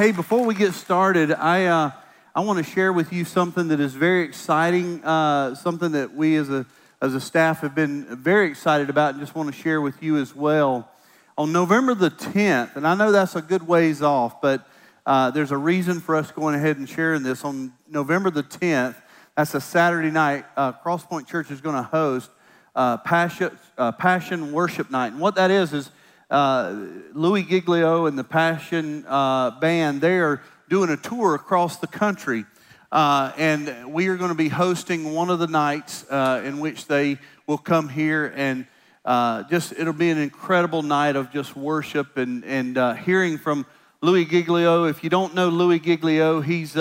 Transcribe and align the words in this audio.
hey, 0.00 0.12
before 0.12 0.46
we 0.46 0.54
get 0.54 0.72
started, 0.72 1.30
I, 1.30 1.66
uh, 1.66 1.90
I 2.34 2.40
want 2.40 2.56
to 2.56 2.64
share 2.64 2.90
with 2.90 3.12
you 3.12 3.26
something 3.26 3.68
that 3.68 3.80
is 3.80 3.92
very 3.92 4.22
exciting, 4.22 5.04
uh, 5.04 5.54
something 5.54 5.92
that 5.92 6.14
we 6.14 6.36
as 6.36 6.48
a, 6.48 6.64
as 7.02 7.14
a 7.14 7.20
staff 7.20 7.60
have 7.60 7.74
been 7.74 8.06
very 8.16 8.48
excited 8.48 8.88
about 8.88 9.12
and 9.12 9.20
just 9.20 9.34
want 9.34 9.54
to 9.54 9.60
share 9.60 9.78
with 9.78 10.02
you 10.02 10.16
as 10.16 10.34
well. 10.34 10.90
On 11.36 11.52
November 11.52 11.94
the 11.94 12.10
10th, 12.10 12.76
and 12.76 12.86
I 12.86 12.94
know 12.94 13.12
that's 13.12 13.36
a 13.36 13.42
good 13.42 13.68
ways 13.68 14.00
off, 14.00 14.40
but 14.40 14.66
uh, 15.04 15.32
there's 15.32 15.50
a 15.50 15.58
reason 15.58 16.00
for 16.00 16.16
us 16.16 16.32
going 16.32 16.54
ahead 16.54 16.78
and 16.78 16.88
sharing 16.88 17.22
this. 17.22 17.44
On 17.44 17.70
November 17.86 18.30
the 18.30 18.42
10th, 18.42 18.96
that's 19.36 19.54
a 19.54 19.60
Saturday 19.60 20.10
night, 20.10 20.46
uh, 20.56 20.72
Crosspoint 20.72 21.26
Church 21.26 21.50
is 21.50 21.60
going 21.60 21.76
to 21.76 21.82
host 21.82 22.30
uh, 22.74 22.96
Passion, 22.96 23.50
uh, 23.76 23.92
Passion 23.92 24.52
Worship 24.52 24.90
Night. 24.90 25.08
And 25.08 25.20
what 25.20 25.34
that 25.34 25.50
is, 25.50 25.74
is 25.74 25.90
uh, 26.30 26.86
Louis 27.12 27.42
Giglio 27.42 28.06
and 28.06 28.18
the 28.18 28.24
Passion 28.24 29.04
uh, 29.08 29.50
Band, 29.58 30.00
they 30.00 30.18
are 30.18 30.40
doing 30.68 30.90
a 30.90 30.96
tour 30.96 31.34
across 31.34 31.78
the 31.78 31.86
country. 31.86 32.44
Uh, 32.92 33.32
and 33.36 33.92
we 33.92 34.08
are 34.08 34.16
going 34.16 34.30
to 34.30 34.36
be 34.36 34.48
hosting 34.48 35.12
one 35.12 35.28
of 35.30 35.38
the 35.38 35.46
nights 35.46 36.04
uh, 36.08 36.42
in 36.44 36.60
which 36.60 36.86
they 36.86 37.18
will 37.46 37.58
come 37.58 37.88
here 37.88 38.32
and 38.36 38.66
uh, 39.04 39.42
just, 39.44 39.72
it'll 39.72 39.92
be 39.92 40.10
an 40.10 40.18
incredible 40.18 40.82
night 40.82 41.16
of 41.16 41.32
just 41.32 41.56
worship 41.56 42.16
and, 42.16 42.44
and 42.44 42.98
hearing 42.98 43.38
from 43.38 43.64
Louis 44.00 44.24
Giglio. 44.24 44.84
If 44.84 45.02
you 45.02 45.10
don't 45.10 45.34
know 45.34 45.48
Louis 45.48 45.80
Giglio, 45.80 46.40
he's, 46.40 46.76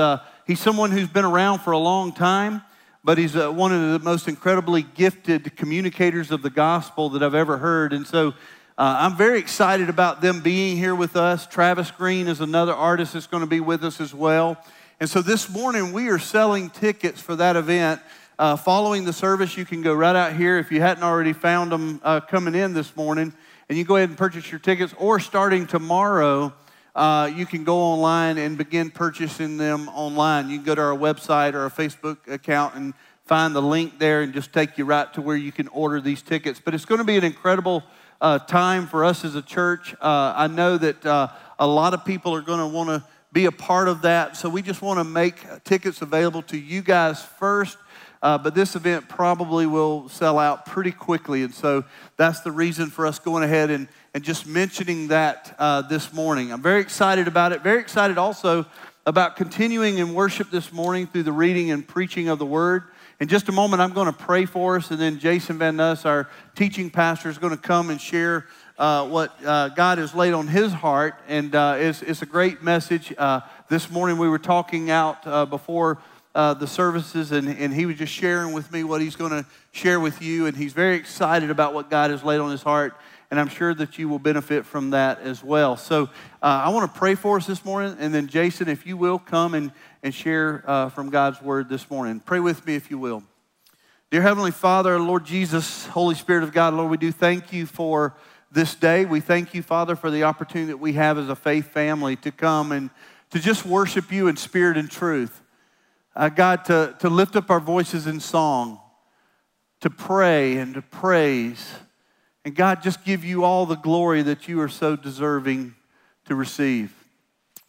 he's 0.45 0.59
someone 0.59 0.91
who's 0.91 1.07
been 1.07 1.25
around 1.25 1.59
for 1.59 1.71
a 1.71 1.77
long 1.77 2.11
time 2.11 2.61
but 3.01 3.17
he's 3.17 3.33
one 3.33 3.71
of 3.71 3.93
the 3.93 3.99
most 3.99 4.27
incredibly 4.27 4.81
gifted 4.83 5.55
communicators 5.55 6.31
of 6.31 6.41
the 6.41 6.49
gospel 6.49 7.09
that 7.09 7.23
I've 7.23 7.33
ever 7.33 7.57
heard. 7.57 7.93
And 7.93 8.05
so 8.05 8.33
uh, 8.79 8.95
I'm 8.97 9.17
very 9.17 9.39
excited 9.39 9.89
about 9.89 10.21
them 10.21 10.39
being 10.39 10.77
here 10.77 10.95
with 10.95 11.17
us. 11.17 11.45
Travis 11.45 11.91
Greene 11.91 12.29
is 12.29 12.39
another 12.39 12.73
artist 12.73 13.11
that's 13.11 13.27
going 13.27 13.41
to 13.41 13.47
be 13.47 13.59
with 13.59 13.83
us 13.83 13.99
as 13.99 14.13
well. 14.13 14.57
And 15.01 15.09
so 15.09 15.21
this 15.21 15.49
morning 15.49 15.91
we 15.91 16.07
are 16.07 16.17
selling 16.17 16.69
tickets 16.69 17.19
for 17.19 17.35
that 17.35 17.57
event. 17.57 17.99
Uh, 18.39 18.55
following 18.55 19.03
the 19.03 19.11
service, 19.11 19.57
you 19.57 19.65
can 19.65 19.81
go 19.81 19.93
right 19.93 20.15
out 20.15 20.33
here 20.33 20.57
if 20.57 20.71
you 20.71 20.79
hadn't 20.79 21.03
already 21.03 21.33
found 21.33 21.73
them 21.73 21.99
uh, 22.05 22.21
coming 22.21 22.55
in 22.55 22.73
this 22.73 22.95
morning, 22.95 23.33
and 23.67 23.77
you 23.77 23.83
go 23.83 23.97
ahead 23.97 24.07
and 24.07 24.17
purchase 24.17 24.49
your 24.49 24.61
tickets. 24.61 24.93
Or 24.97 25.19
starting 25.19 25.67
tomorrow, 25.67 26.53
uh, 26.95 27.29
you 27.35 27.45
can 27.45 27.65
go 27.65 27.79
online 27.79 28.37
and 28.37 28.57
begin 28.57 28.91
purchasing 28.91 29.57
them 29.57 29.89
online. 29.89 30.49
You 30.49 30.55
can 30.55 30.65
go 30.65 30.75
to 30.75 30.81
our 30.81 30.97
website 30.97 31.53
or 31.53 31.63
our 31.63 31.69
Facebook 31.69 32.29
account 32.29 32.75
and 32.75 32.93
find 33.25 33.53
the 33.53 33.61
link 33.61 33.99
there 33.99 34.21
and 34.21 34.33
just 34.33 34.53
take 34.53 34.77
you 34.77 34.85
right 34.85 35.13
to 35.15 35.21
where 35.21 35.35
you 35.35 35.51
can 35.51 35.67
order 35.67 35.99
these 35.99 36.21
tickets. 36.21 36.61
But 36.63 36.73
it's 36.73 36.85
going 36.85 36.99
to 36.99 37.05
be 37.05 37.17
an 37.17 37.25
incredible 37.25 37.83
uh, 38.21 38.39
time 38.39 38.87
for 38.87 39.05
us 39.05 39.23
as 39.23 39.35
a 39.35 39.41
church. 39.41 39.93
Uh, 40.01 40.33
I 40.35 40.47
know 40.47 40.77
that 40.77 41.05
uh, 41.05 41.29
a 41.57 41.67
lot 41.67 41.93
of 41.93 42.05
people 42.05 42.33
are 42.35 42.41
going 42.41 42.59
to 42.59 42.67
want 42.67 42.89
to 42.89 43.03
be 43.31 43.45
a 43.45 43.51
part 43.51 43.87
of 43.87 44.01
that. 44.01 44.35
So 44.35 44.49
we 44.49 44.61
just 44.61 44.81
want 44.81 44.99
to 44.99 45.03
make 45.03 45.63
tickets 45.63 46.01
available 46.01 46.41
to 46.43 46.57
you 46.57 46.81
guys 46.81 47.23
first. 47.23 47.77
Uh, 48.21 48.37
but 48.37 48.53
this 48.53 48.75
event 48.75 49.07
probably 49.07 49.65
will 49.65 50.09
sell 50.09 50.39
out 50.39 50.65
pretty 50.65 50.91
quickly. 50.91 51.43
And 51.43 51.53
so 51.53 51.85
that's 52.17 52.41
the 52.41 52.51
reason 52.51 52.89
for 52.89 53.05
us 53.05 53.17
going 53.17 53.43
ahead 53.43 53.69
and, 53.69 53.87
and 54.13 54.23
just 54.23 54.45
mentioning 54.45 55.07
that 55.07 55.55
uh, 55.57 55.83
this 55.83 56.11
morning. 56.11 56.51
I'm 56.51 56.61
very 56.61 56.81
excited 56.81 57.29
about 57.29 57.53
it. 57.53 57.61
Very 57.61 57.79
excited 57.79 58.17
also 58.17 58.65
about 59.05 59.37
continuing 59.37 59.99
in 59.99 60.13
worship 60.13 60.51
this 60.51 60.73
morning 60.73 61.07
through 61.07 61.23
the 61.23 61.31
reading 61.31 61.71
and 61.71 61.87
preaching 61.87 62.27
of 62.27 62.39
the 62.39 62.45
word. 62.45 62.83
In 63.19 63.27
just 63.27 63.49
a 63.49 63.51
moment, 63.51 63.81
I'm 63.81 63.91
going 63.91 64.05
to 64.05 64.17
pray 64.17 64.45
for 64.45 64.77
us, 64.77 64.91
and 64.91 64.99
then 64.99 65.19
Jason 65.19 65.57
Van 65.57 65.75
Nuss, 65.75 66.05
our 66.05 66.29
teaching 66.55 66.89
pastor, 66.89 67.27
is 67.27 67.37
going 67.37 67.51
to 67.51 67.61
come 67.61 67.89
and 67.89 67.99
share 67.99 68.45
uh, 68.77 69.05
what 69.09 69.35
uh, 69.45 69.67
God 69.67 69.97
has 69.97 70.15
laid 70.15 70.31
on 70.31 70.47
his 70.47 70.71
heart. 70.71 71.15
And 71.27 71.53
uh, 71.53 71.75
it's, 71.77 72.01
it's, 72.01 72.21
a 72.21 72.25
great 72.25 72.63
message. 72.63 73.13
Uh, 73.17 73.41
this 73.67 73.91
morning, 73.91 74.19
we 74.19 74.29
were 74.29 74.39
talking 74.39 74.89
out 74.89 75.27
uh, 75.27 75.45
before 75.45 75.97
uh, 76.33 76.53
the 76.53 76.65
services, 76.65 77.33
and, 77.33 77.49
and 77.49 77.73
he 77.73 77.85
was 77.85 77.97
just 77.97 78.13
sharing 78.13 78.53
with 78.53 78.71
me 78.71 78.85
what 78.85 79.01
he's 79.01 79.17
going 79.17 79.31
to 79.31 79.45
share 79.73 79.99
with 79.99 80.21
you. 80.21 80.45
And 80.45 80.55
he's 80.55 80.71
very 80.71 80.95
excited 80.95 81.49
about 81.49 81.73
what 81.73 81.89
God 81.89 82.11
has 82.11 82.23
laid 82.23 82.39
on 82.39 82.51
his 82.51 82.63
heart. 82.63 82.95
And 83.31 83.37
I'm 83.37 83.49
sure 83.49 83.73
that 83.73 83.99
you 83.99 84.07
will 84.07 84.17
benefit 84.17 84.65
from 84.65 84.91
that 84.91 85.19
as 85.19 85.43
well. 85.43 85.75
So 85.75 86.09
I 86.41 86.69
want 86.69 86.91
to 86.91 86.97
pray 86.97 87.15
for 87.15 87.35
us 87.35 87.45
this 87.45 87.65
morning. 87.65 87.97
And 87.99 88.13
then, 88.15 88.27
Jason, 88.27 88.69
if 88.69 88.87
you 88.87 88.95
will 88.95 89.19
come 89.19 89.55
and 89.55 89.71
and 90.03 90.13
share 90.13 90.63
uh, 90.65 90.89
from 90.89 91.09
God's 91.09 91.41
word 91.41 91.69
this 91.69 91.89
morning. 91.89 92.19
Pray 92.19 92.39
with 92.39 92.65
me 92.65 92.75
if 92.75 92.89
you 92.89 92.97
will. 92.97 93.23
Dear 94.11 94.21
Heavenly 94.21 94.51
Father, 94.51 94.97
Lord 94.99 95.25
Jesus, 95.25 95.85
Holy 95.87 96.15
Spirit 96.15 96.43
of 96.43 96.51
God, 96.51 96.73
Lord, 96.73 96.89
we 96.89 96.97
do 96.97 97.11
thank 97.11 97.53
you 97.53 97.65
for 97.65 98.15
this 98.51 98.73
day. 98.73 99.05
We 99.05 99.19
thank 99.19 99.53
you, 99.53 99.61
Father, 99.61 99.95
for 99.95 100.09
the 100.09 100.23
opportunity 100.23 100.71
that 100.71 100.77
we 100.77 100.93
have 100.93 101.17
as 101.17 101.29
a 101.29 101.35
faith 101.35 101.71
family 101.71 102.15
to 102.17 102.31
come 102.31 102.71
and 102.71 102.89
to 103.29 103.39
just 103.39 103.65
worship 103.65 104.11
you 104.11 104.27
in 104.27 104.37
spirit 104.37 104.77
and 104.77 104.89
truth. 104.89 105.43
Uh, 106.15 106.29
God, 106.29 106.65
to, 106.65 106.95
to 106.99 107.09
lift 107.09 107.35
up 107.35 107.51
our 107.51 107.59
voices 107.59 108.07
in 108.07 108.19
song, 108.19 108.79
to 109.81 109.89
pray 109.89 110.57
and 110.57 110.73
to 110.73 110.81
praise. 110.81 111.71
And 112.43 112.55
God, 112.55 112.81
just 112.81 113.05
give 113.05 113.23
you 113.23 113.43
all 113.43 113.65
the 113.65 113.75
glory 113.75 114.23
that 114.23 114.47
you 114.47 114.59
are 114.61 114.69
so 114.69 114.95
deserving 114.95 115.75
to 116.25 116.35
receive. 116.35 116.98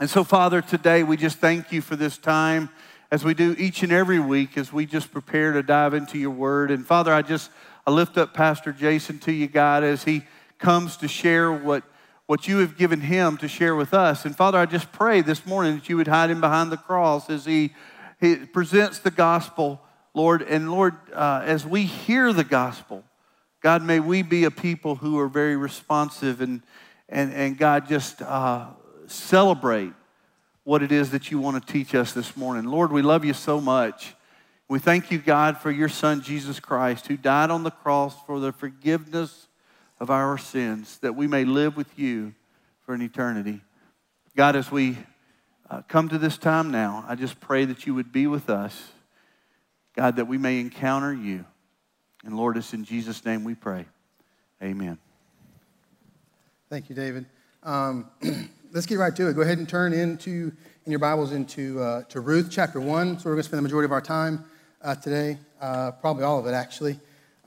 And 0.00 0.08
so, 0.08 0.24
Father, 0.24 0.62
today 0.62 1.02
we 1.02 1.18
just 1.18 1.40
thank 1.40 1.72
you 1.72 1.82
for 1.82 1.94
this 1.94 2.16
time 2.16 2.70
as 3.10 3.22
we 3.22 3.34
do 3.34 3.54
each 3.58 3.82
and 3.82 3.92
every 3.92 4.18
week 4.18 4.56
as 4.56 4.72
we 4.72 4.86
just 4.86 5.12
prepare 5.12 5.52
to 5.52 5.62
dive 5.62 5.92
into 5.92 6.16
your 6.16 6.30
word. 6.30 6.70
And 6.70 6.86
Father, 6.86 7.12
I 7.12 7.20
just 7.20 7.50
I 7.86 7.90
lift 7.90 8.16
up 8.16 8.32
Pastor 8.32 8.72
Jason 8.72 9.18
to 9.18 9.32
you, 9.32 9.46
God, 9.46 9.84
as 9.84 10.04
he 10.04 10.22
comes 10.58 10.96
to 10.98 11.08
share 11.08 11.52
what, 11.52 11.84
what 12.24 12.48
you 12.48 12.60
have 12.60 12.78
given 12.78 13.02
him 13.02 13.36
to 13.36 13.46
share 13.46 13.76
with 13.76 13.92
us. 13.92 14.24
And 14.24 14.34
Father, 14.34 14.56
I 14.56 14.64
just 14.64 14.90
pray 14.90 15.20
this 15.20 15.44
morning 15.44 15.74
that 15.74 15.90
you 15.90 15.98
would 15.98 16.08
hide 16.08 16.30
him 16.30 16.40
behind 16.40 16.72
the 16.72 16.78
cross 16.78 17.28
as 17.28 17.44
he, 17.44 17.74
he 18.22 18.36
presents 18.36 19.00
the 19.00 19.10
gospel, 19.10 19.82
Lord. 20.14 20.40
And 20.40 20.72
Lord, 20.72 20.94
uh, 21.12 21.42
as 21.44 21.66
we 21.66 21.82
hear 21.82 22.32
the 22.32 22.42
gospel, 22.42 23.04
God, 23.60 23.82
may 23.82 24.00
we 24.00 24.22
be 24.22 24.44
a 24.44 24.50
people 24.50 24.94
who 24.94 25.18
are 25.18 25.28
very 25.28 25.56
responsive 25.56 26.40
and, 26.40 26.62
and, 27.06 27.34
and 27.34 27.58
God, 27.58 27.86
just 27.86 28.22
uh, 28.22 28.68
celebrate 29.10 29.93
what 30.65 30.82
it 30.82 30.93
is 30.93 31.10
that 31.10 31.31
you 31.31 31.38
want 31.38 31.65
to 31.65 31.72
teach 31.72 31.94
us 31.94 32.12
this 32.12 32.37
morning. 32.37 32.65
Lord, 32.65 32.93
we 32.93 33.03
love 33.03 33.25
you 33.25 33.34
so 33.34 33.60
much. 33.60 34.15
We 34.69 34.78
thank 34.78 35.10
you, 35.10 35.19
God, 35.19 35.59
for 35.59 35.71
your 35.71 35.88
Son, 35.88 36.22
Jesus 36.22 36.60
Christ, 36.60 37.09
who 37.09 37.16
died 37.16 37.50
on 37.50 37.65
the 37.65 37.71
cross 37.71 38.15
for 38.26 38.38
the 38.38 38.53
forgiveness 38.53 39.48
of 39.98 40.10
our 40.10 40.38
sins, 40.38 40.98
that 40.98 41.16
we 41.16 41.26
may 41.26 41.44
live 41.44 41.76
with 41.76 41.98
you 41.98 42.34
for 42.87 42.94
an 42.94 43.03
eternity. 43.03 43.60
God, 44.37 44.54
as 44.54 44.71
we 44.71 44.97
uh, 45.69 45.82
come 45.88 46.09
to 46.09 46.19
this 46.19 46.38
time 46.38 46.71
now, 46.71 47.04
I 47.09 47.16
just 47.16 47.41
pray 47.41 47.65
that 47.65 47.87
you 47.87 47.94
would 47.94 48.12
be 48.12 48.27
with 48.27 48.48
us. 48.48 48.92
God, 49.97 50.16
that 50.16 50.27
we 50.27 50.38
may 50.38 50.60
encounter 50.60 51.12
you. 51.12 51.44
And 52.25 52.37
Lord, 52.37 52.56
it's 52.56 52.72
in 52.72 52.84
Jesus' 52.84 53.25
name 53.25 53.44
we 53.44 53.54
pray. 53.54 53.87
Amen. 54.62 54.98
Thank 56.69 56.88
you, 56.88 56.94
David. 56.94 57.27
Um, 57.62 58.09
let's 58.72 58.86
get 58.86 58.98
right 58.98 59.14
to 59.14 59.28
it. 59.28 59.34
Go 59.34 59.42
ahead 59.42 59.58
and 59.58 59.69
turn 59.69 59.92
into 59.92 60.53
in 60.84 60.92
your 60.92 60.98
Bibles 60.98 61.32
into 61.32 61.81
uh, 61.81 62.03
to 62.04 62.20
Ruth 62.20 62.48
chapter 62.50 62.81
one. 62.81 63.19
So 63.19 63.25
we're 63.26 63.34
going 63.34 63.42
to 63.42 63.48
spend 63.48 63.58
the 63.58 63.62
majority 63.62 63.86
of 63.86 63.92
our 63.92 64.00
time 64.00 64.44
uh, 64.82 64.94
today, 64.94 65.38
uh, 65.60 65.92
probably 65.92 66.22
all 66.22 66.38
of 66.38 66.47
it 66.47 66.53
actually. 66.53 66.98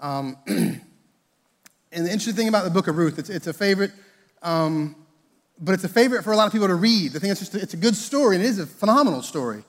Um, 0.02 0.38
and 0.48 0.82
the 1.92 2.12
interesting 2.12 2.34
thing 2.34 2.48
about 2.50 2.66
the 2.66 2.70
book 2.70 2.88
of 2.88 2.98
Ruth, 2.98 3.20
it's, 3.20 3.30
it's 3.30 3.48
a 3.48 3.54
favorite, 3.54 3.92
um, 4.42 4.96
but 5.60 5.74
it's 5.74 5.86
a 5.86 5.90
favorite 5.90 6.24
for 6.24 6.34
a 6.34 6.36
lot 6.36 6.48
of 6.48 6.52
people 6.52 6.68
to 6.68 6.76
read. 6.76 7.14
The 7.14 7.20
thing 7.20 7.30
is, 7.30 7.40
just 7.40 7.56
it's 7.56 7.74
a 7.74 7.78
good 7.78 7.96
story, 7.96 8.36
and 8.36 8.44
it 8.44 8.48
is 8.48 8.60
a 8.60 8.68
phenomenal 8.68 9.22
story. 9.22 9.64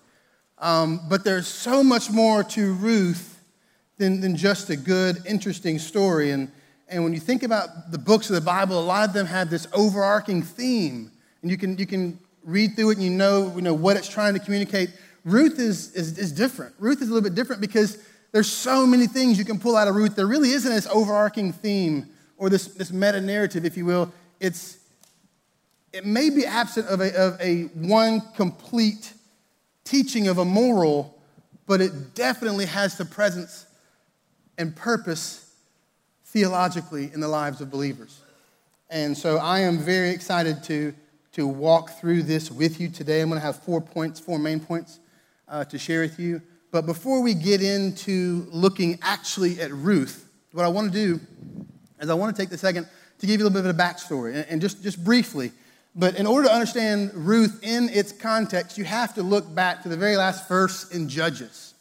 Um, 0.58 1.00
but 1.08 1.24
there's 1.24 1.46
so 1.46 1.84
much 1.84 2.10
more 2.10 2.42
to 2.42 2.72
Ruth 2.74 3.40
than, 3.98 4.20
than 4.20 4.36
just 4.36 4.70
a 4.70 4.76
good, 4.76 5.18
interesting 5.26 5.78
story. 5.78 6.32
And 6.32 6.50
and 6.88 7.02
when 7.02 7.14
you 7.14 7.20
think 7.20 7.42
about 7.42 7.90
the 7.90 7.98
books 7.98 8.28
of 8.28 8.34
the 8.34 8.40
Bible, 8.40 8.78
a 8.78 8.84
lot 8.84 9.08
of 9.08 9.14
them 9.14 9.26
have 9.26 9.50
this 9.50 9.66
overarching 9.72 10.42
theme 10.42 11.10
and 11.44 11.50
you 11.50 11.58
can, 11.58 11.76
you 11.76 11.84
can 11.84 12.18
read 12.42 12.74
through 12.74 12.90
it 12.90 12.96
and 12.96 13.04
you 13.04 13.10
know, 13.10 13.52
you 13.54 13.60
know 13.60 13.74
what 13.74 13.98
it's 13.98 14.08
trying 14.08 14.32
to 14.32 14.40
communicate. 14.40 14.88
Ruth 15.26 15.58
is, 15.58 15.94
is, 15.94 16.16
is 16.16 16.32
different. 16.32 16.74
Ruth 16.78 17.02
is 17.02 17.10
a 17.10 17.12
little 17.12 17.28
bit 17.28 17.34
different 17.34 17.60
because 17.60 17.98
there's 18.32 18.50
so 18.50 18.86
many 18.86 19.06
things 19.06 19.38
you 19.38 19.44
can 19.44 19.58
pull 19.58 19.76
out 19.76 19.86
of 19.86 19.94
Ruth. 19.94 20.16
There 20.16 20.26
really 20.26 20.52
isn't 20.52 20.72
this 20.72 20.86
overarching 20.86 21.52
theme 21.52 22.08
or 22.38 22.48
this, 22.48 22.68
this 22.68 22.90
meta 22.90 23.20
narrative, 23.20 23.66
if 23.66 23.76
you 23.76 23.84
will. 23.84 24.10
It's, 24.40 24.78
it 25.92 26.06
may 26.06 26.30
be 26.30 26.46
absent 26.46 26.88
of 26.88 27.02
a, 27.02 27.14
of 27.14 27.38
a 27.42 27.64
one 27.74 28.22
complete 28.36 29.12
teaching 29.84 30.28
of 30.28 30.38
a 30.38 30.46
moral, 30.46 31.14
but 31.66 31.82
it 31.82 32.14
definitely 32.14 32.64
has 32.64 32.96
the 32.96 33.04
presence 33.04 33.66
and 34.56 34.74
purpose 34.74 35.54
theologically 36.24 37.10
in 37.12 37.20
the 37.20 37.28
lives 37.28 37.60
of 37.60 37.70
believers. 37.70 38.22
And 38.88 39.14
so 39.14 39.36
I 39.36 39.60
am 39.60 39.76
very 39.76 40.08
excited 40.08 40.62
to 40.64 40.94
to 41.34 41.46
walk 41.46 41.98
through 42.00 42.22
this 42.22 42.50
with 42.50 42.80
you 42.80 42.88
today. 42.88 43.20
I'm 43.20 43.28
going 43.28 43.40
to 43.40 43.44
have 43.46 43.62
four 43.62 43.80
points, 43.80 44.20
four 44.20 44.38
main 44.38 44.60
points 44.60 45.00
uh, 45.48 45.64
to 45.64 45.78
share 45.78 46.00
with 46.00 46.18
you. 46.18 46.40
But 46.70 46.86
before 46.86 47.22
we 47.22 47.34
get 47.34 47.60
into 47.60 48.46
looking 48.50 48.98
actually 49.02 49.60
at 49.60 49.72
Ruth, 49.72 50.28
what 50.52 50.64
I 50.64 50.68
want 50.68 50.92
to 50.92 50.98
do 50.98 51.20
is 52.00 52.08
I 52.08 52.14
want 52.14 52.34
to 52.34 52.40
take 52.40 52.50
the 52.50 52.58
second 52.58 52.88
to 53.18 53.26
give 53.26 53.40
you 53.40 53.46
a 53.46 53.48
little 53.48 53.62
bit 53.62 53.68
of 53.68 53.76
a 53.76 53.78
backstory. 53.78 54.34
And, 54.34 54.46
and 54.48 54.60
just, 54.60 54.82
just 54.82 55.02
briefly, 55.02 55.52
But 55.96 56.16
in 56.16 56.26
order 56.26 56.48
to 56.48 56.54
understand 56.54 57.12
Ruth 57.14 57.60
in 57.62 57.88
its 57.88 58.12
context, 58.12 58.78
you 58.78 58.84
have 58.84 59.14
to 59.14 59.22
look 59.22 59.52
back 59.52 59.82
to 59.82 59.88
the 59.88 59.96
very 59.96 60.16
last 60.16 60.48
verse 60.48 60.90
in 60.90 61.08
Judges. 61.08 61.74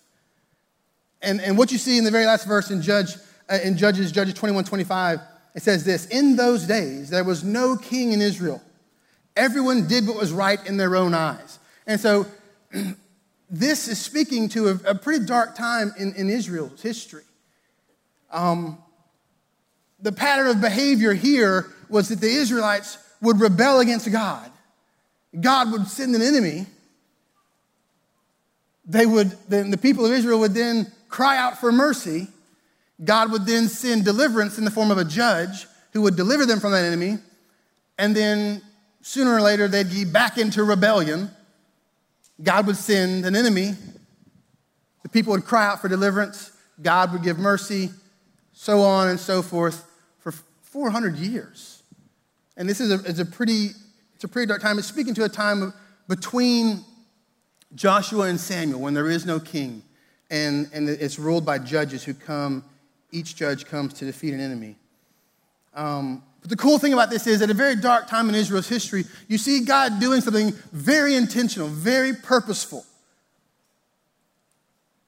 And, 1.21 1.41
and 1.41 1.57
what 1.57 1.71
you 1.71 1.77
see 1.77 1.97
in 1.97 2.03
the 2.03 2.11
very 2.11 2.25
last 2.25 2.47
verse 2.47 2.71
in, 2.71 2.81
Judge, 2.81 3.15
uh, 3.49 3.59
in 3.63 3.77
Judges, 3.77 4.11
Judges 4.11 4.33
21 4.33 4.65
25, 4.65 5.19
it 5.55 5.61
says 5.61 5.83
this 5.83 6.07
In 6.07 6.35
those 6.35 6.65
days, 6.65 7.09
there 7.09 7.23
was 7.23 7.43
no 7.43 7.77
king 7.77 8.13
in 8.13 8.21
Israel. 8.21 8.61
Everyone 9.35 9.87
did 9.87 10.07
what 10.07 10.17
was 10.17 10.31
right 10.31 10.63
in 10.65 10.77
their 10.77 10.95
own 10.95 11.13
eyes. 11.13 11.59
And 11.87 11.99
so, 11.99 12.25
this 13.49 13.87
is 13.87 13.99
speaking 13.99 14.49
to 14.49 14.69
a, 14.69 14.91
a 14.91 14.95
pretty 14.95 15.25
dark 15.25 15.55
time 15.55 15.93
in, 15.97 16.13
in 16.15 16.29
Israel's 16.29 16.81
history. 16.81 17.23
Um, 18.31 18.77
the 20.01 20.11
pattern 20.11 20.47
of 20.47 20.59
behavior 20.59 21.13
here 21.13 21.67
was 21.87 22.09
that 22.09 22.19
the 22.19 22.29
Israelites 22.29 22.97
would 23.21 23.39
rebel 23.39 23.79
against 23.79 24.11
God. 24.11 24.51
God 25.39 25.71
would 25.71 25.87
send 25.87 26.15
an 26.15 26.21
enemy. 26.21 26.65
They 28.85 29.05
would, 29.05 29.31
then 29.47 29.71
the 29.71 29.77
people 29.77 30.05
of 30.05 30.11
Israel 30.11 30.39
would 30.39 30.53
then 30.53 30.91
cry 31.07 31.37
out 31.37 31.59
for 31.59 31.71
mercy. 31.71 32.27
God 33.03 33.31
would 33.31 33.45
then 33.45 33.67
send 33.69 34.03
deliverance 34.03 34.57
in 34.57 34.65
the 34.65 34.71
form 34.71 34.91
of 34.91 34.97
a 34.97 35.05
judge 35.05 35.67
who 35.93 36.01
would 36.01 36.15
deliver 36.15 36.45
them 36.45 36.59
from 36.59 36.71
that 36.71 36.83
enemy. 36.83 37.17
And 37.97 38.15
then 38.15 38.61
sooner 39.03 39.35
or 39.35 39.41
later, 39.41 39.67
they'd 39.67 39.89
be 39.89 40.05
back 40.05 40.37
into 40.37 40.63
rebellion. 40.63 41.29
God 42.41 42.65
would 42.65 42.77
send 42.77 43.25
an 43.25 43.35
enemy. 43.35 43.73
The 45.03 45.09
people 45.09 45.31
would 45.33 45.45
cry 45.45 45.67
out 45.67 45.81
for 45.81 45.89
deliverance. 45.89 46.51
God 46.81 47.11
would 47.11 47.21
give 47.21 47.37
mercy, 47.37 47.91
so 48.53 48.81
on 48.81 49.09
and 49.09 49.19
so 49.19 49.41
forth 49.41 49.85
for 50.19 50.31
400 50.31 51.17
years. 51.17 51.83
And 52.57 52.67
this 52.67 52.79
is 52.79 52.91
a, 52.91 53.05
is 53.05 53.19
a 53.19 53.25
pretty, 53.25 53.71
it's 54.15 54.23
a 54.23 54.27
pretty 54.27 54.47
dark 54.47 54.61
time. 54.61 54.79
It's 54.79 54.87
speaking 54.87 55.13
to 55.15 55.25
a 55.25 55.29
time 55.29 55.73
between 56.07 56.83
Joshua 57.75 58.27
and 58.27 58.39
Samuel 58.39 58.79
when 58.79 58.93
there 58.93 59.09
is 59.09 59.25
no 59.25 59.39
king. 59.39 59.83
And, 60.31 60.69
and 60.73 60.87
it's 60.89 61.19
ruled 61.19 61.45
by 61.45 61.59
judges 61.59 62.03
who 62.03 62.13
come, 62.13 62.63
each 63.11 63.35
judge 63.35 63.65
comes 63.65 63.93
to 63.95 64.05
defeat 64.05 64.33
an 64.33 64.39
enemy. 64.39 64.77
Um, 65.73 66.23
but 66.43 66.49
the 66.49 66.57
cool 66.57 66.77
thing 66.77 66.91
about 66.91 67.09
this 67.09 67.25
is, 67.25 67.41
at 67.41 67.49
a 67.49 67.53
very 67.53 67.77
dark 67.77 68.07
time 68.07 68.27
in 68.27 68.35
Israel's 68.35 68.67
history, 68.67 69.05
you 69.29 69.37
see 69.37 69.63
God 69.63 70.01
doing 70.01 70.19
something 70.19 70.51
very 70.73 71.15
intentional, 71.15 71.69
very 71.69 72.13
purposeful. 72.13 72.85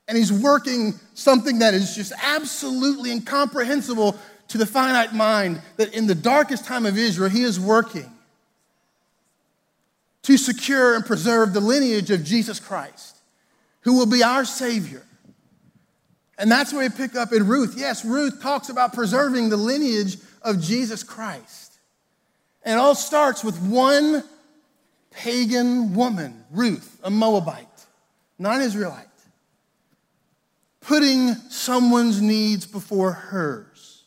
And 0.08 0.18
He's 0.18 0.32
working 0.32 0.94
something 1.14 1.60
that 1.60 1.74
is 1.74 1.94
just 1.94 2.14
absolutely 2.24 3.12
incomprehensible 3.12 4.18
to 4.48 4.58
the 4.58 4.66
finite 4.66 5.14
mind 5.14 5.62
that 5.76 5.94
in 5.94 6.08
the 6.08 6.16
darkest 6.16 6.64
time 6.64 6.86
of 6.86 6.98
Israel, 6.98 7.30
he 7.30 7.44
is 7.44 7.60
working 7.60 8.10
to 10.22 10.38
secure 10.38 10.96
and 10.96 11.06
preserve 11.06 11.54
the 11.54 11.60
lineage 11.60 12.12
of 12.12 12.24
Jesus 12.24 12.62
Christ, 12.62 13.18
who 13.82 13.98
will 13.98 14.06
be 14.06 14.24
our 14.24 14.46
Savior. 14.46 15.04
And 16.38 16.50
that's 16.50 16.72
where 16.72 16.88
we 16.88 16.96
pick 16.96 17.16
up 17.16 17.34
in 17.34 17.46
Ruth. 17.48 17.76
Yes, 17.78 18.06
Ruth 18.06 18.42
talks 18.42 18.70
about 18.70 18.94
preserving 18.94 19.50
the 19.50 19.58
lineage 19.58 20.18
of 20.46 20.62
Jesus 20.62 21.04
Christ. 21.04 21.74
And 22.64 22.76
it 22.76 22.78
all 22.78 22.96
starts 22.96 23.44
with 23.44 23.60
one 23.62 24.24
pagan 25.12 25.94
woman, 25.94 26.46
Ruth, 26.52 27.00
a 27.04 27.10
Moabite, 27.10 27.86
not 28.40 28.58
an 28.58 28.62
Israelite, 28.62 29.08
putting 30.82 31.34
someone's 31.50 32.22
needs 32.22 32.66
before 32.66 33.12
hers. 33.12 34.04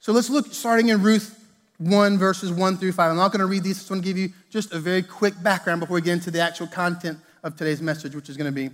So 0.00 0.12
let's 0.12 0.30
look 0.30 0.52
starting 0.52 0.88
in 0.88 1.02
Ruth 1.02 1.38
1, 1.78 2.18
verses 2.18 2.50
1 2.50 2.76
through 2.76 2.92
5. 2.92 3.10
I'm 3.10 3.16
not 3.16 3.32
going 3.32 3.40
to 3.40 3.46
read 3.46 3.62
these, 3.62 3.76
I 3.76 3.80
just 3.80 3.90
want 3.90 4.02
to 4.02 4.08
give 4.08 4.18
you 4.18 4.30
just 4.50 4.72
a 4.72 4.78
very 4.78 5.02
quick 5.02 5.40
background 5.42 5.80
before 5.80 5.94
we 5.94 6.02
get 6.02 6.14
into 6.14 6.30
the 6.30 6.40
actual 6.40 6.66
content 6.66 7.18
of 7.42 7.56
today's 7.56 7.82
message, 7.82 8.14
which 8.14 8.28
is 8.28 8.36
going 8.36 8.52
to 8.52 8.54
be 8.54 8.70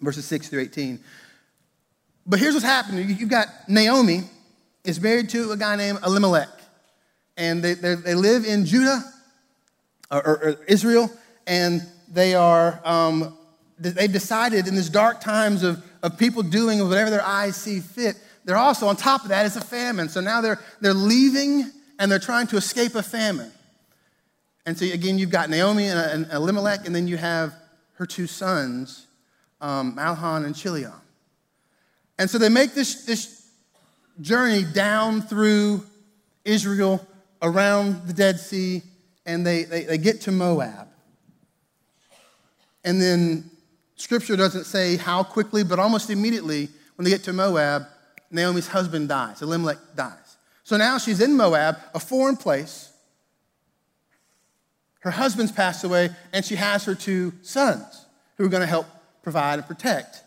verses 0.00 0.24
6 0.26 0.48
through 0.48 0.60
18. 0.60 1.00
But 2.26 2.38
here's 2.38 2.54
what's 2.54 2.64
happening. 2.64 3.08
You've 3.08 3.28
got 3.28 3.48
Naomi 3.68 4.22
is 4.84 5.00
married 5.00 5.30
to 5.30 5.52
a 5.52 5.56
guy 5.56 5.76
named 5.76 5.98
Elimelech. 6.04 6.48
And 7.36 7.62
they, 7.62 7.74
they 7.74 8.14
live 8.14 8.44
in 8.44 8.64
Judah 8.64 9.02
or, 10.10 10.26
or, 10.26 10.44
or, 10.44 10.64
Israel, 10.68 11.10
and 11.46 11.82
they 12.08 12.34
are, 12.34 12.80
um, 12.84 13.36
they've 13.78 14.12
decided 14.12 14.68
in 14.68 14.74
these 14.76 14.90
dark 14.90 15.20
times 15.20 15.62
of, 15.62 15.82
of 16.02 16.16
people 16.16 16.42
doing 16.42 16.86
whatever 16.86 17.10
their 17.10 17.24
eyes 17.24 17.56
see 17.56 17.80
fit 17.80 18.16
they're 18.44 18.56
also, 18.56 18.86
on 18.88 18.96
top 18.96 19.22
of 19.22 19.28
that, 19.28 19.46
is 19.46 19.56
a 19.56 19.60
famine. 19.60 20.08
So 20.08 20.20
now 20.20 20.40
they're, 20.40 20.60
they're 20.80 20.94
leaving 20.94 21.70
and 21.98 22.10
they're 22.10 22.18
trying 22.18 22.46
to 22.48 22.56
escape 22.56 22.94
a 22.94 23.02
famine. 23.02 23.50
And 24.66 24.78
so 24.78 24.84
again, 24.84 25.18
you've 25.18 25.30
got 25.30 25.50
Naomi 25.50 25.88
and, 25.88 25.98
and 25.98 26.32
Elimelech, 26.32 26.86
and 26.86 26.94
then 26.94 27.08
you 27.08 27.16
have 27.16 27.54
her 27.94 28.06
two 28.06 28.26
sons, 28.26 29.06
um, 29.60 29.96
Mahlon 29.96 30.44
and 30.44 30.54
Chilion. 30.54 30.92
And 32.18 32.30
so 32.30 32.38
they 32.38 32.48
make 32.48 32.74
this, 32.74 33.04
this 33.04 33.48
journey 34.20 34.64
down 34.64 35.22
through 35.22 35.84
Israel, 36.44 37.06
around 37.42 38.06
the 38.06 38.12
Dead 38.12 38.38
Sea, 38.38 38.82
and 39.26 39.46
they, 39.46 39.64
they, 39.64 39.84
they 39.84 39.98
get 39.98 40.20
to 40.22 40.32
Moab. 40.32 40.88
And 42.84 43.00
then 43.00 43.50
scripture 43.96 44.36
doesn't 44.36 44.64
say 44.64 44.96
how 44.96 45.22
quickly, 45.22 45.64
but 45.64 45.78
almost 45.78 46.10
immediately, 46.10 46.68
when 46.96 47.04
they 47.04 47.10
get 47.10 47.24
to 47.24 47.32
Moab, 47.32 47.86
Naomi's 48.30 48.68
husband 48.68 49.08
dies, 49.08 49.42
Elimelech 49.42 49.78
dies. 49.96 50.36
So 50.64 50.76
now 50.76 50.98
she's 50.98 51.20
in 51.20 51.36
Moab, 51.36 51.76
a 51.94 52.00
foreign 52.00 52.36
place. 52.36 52.90
Her 55.00 55.10
husband's 55.10 55.52
passed 55.52 55.84
away, 55.84 56.10
and 56.32 56.44
she 56.44 56.56
has 56.56 56.84
her 56.84 56.94
two 56.94 57.32
sons 57.42 58.06
who 58.36 58.44
are 58.44 58.48
going 58.48 58.62
to 58.62 58.66
help 58.66 58.86
provide 59.22 59.58
and 59.58 59.68
protect. 59.68 60.23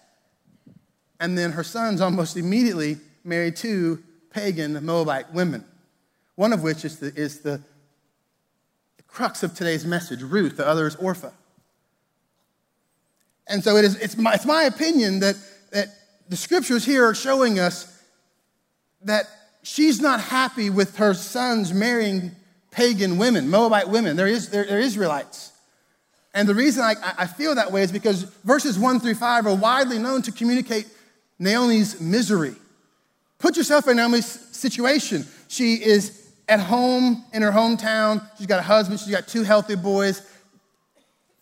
And 1.20 1.38
then 1.38 1.52
her 1.54 1.64
sons 1.64 2.02
almost 2.02 2.38
immediately 2.38 2.98
marry 3.24 3.52
two 3.52 4.04
pagan 4.32 4.86
Moabite 4.86 5.34
women, 5.34 5.66
one 6.36 6.54
of 6.54 6.62
which 6.62 6.86
is 6.86 7.00
the, 7.00 7.14
is 7.16 7.40
the, 7.40 7.62
the 8.98 9.04
crux 9.08 9.44
of 9.44 9.56
today's 9.56 9.86
message, 9.86 10.22
Ruth, 10.22 10.58
the 10.58 10.68
other 10.68 10.88
is 10.88 10.96
Orpha. 10.98 11.32
And 13.48 13.64
so 13.64 13.78
it 13.78 13.86
is, 13.86 13.96
it's, 13.96 14.18
my, 14.18 14.34
it's 14.34 14.46
my 14.46 14.64
opinion 14.64 15.22
that, 15.22 15.36
that 15.72 15.88
the 16.30 16.36
scriptures 16.36 16.86
here 16.86 17.06
are 17.06 17.16
showing 17.16 17.60
us 17.60 18.02
that 19.04 19.26
she's 19.64 20.02
not 20.02 20.20
happy 20.20 20.70
with 20.70 20.98
her 20.98 21.14
sons 21.14 21.74
marrying 21.74 22.32
pagan 22.72 23.18
women, 23.18 23.50
Moabite 23.50 23.90
women. 23.90 24.16
They're, 24.16 24.38
they're, 24.38 24.66
they're 24.66 24.80
Israelites. 24.80 25.52
And 26.34 26.48
the 26.48 26.54
reason 26.54 26.84
I, 26.84 26.94
I 27.18 27.26
feel 27.26 27.56
that 27.56 27.72
way 27.72 27.82
is 27.82 27.92
because 27.92 28.24
verses 28.44 28.78
one 28.78 29.00
through 29.00 29.16
five 29.16 29.48
are 29.48 29.56
widely 29.56 29.98
known 29.98 30.22
to 30.24 30.32
communicate 30.32 30.88
Naomi's 31.40 32.02
misery. 32.02 32.56
Put 33.40 33.58
yourself 33.58 33.88
in 33.88 33.98
Naomi's 33.98 34.26
situation. 34.26 35.26
She 35.48 35.76
is 35.76 36.32
at 36.48 36.60
home 36.60 37.24
in 37.34 37.42
her 37.42 37.52
hometown. 37.52 38.28
She's 38.38 38.48
got 38.48 38.60
a 38.60 38.64
husband. 38.64 39.00
She's 39.00 39.12
got 39.12 39.28
two 39.28 39.44
healthy 39.44 39.76
boys. 39.76 40.22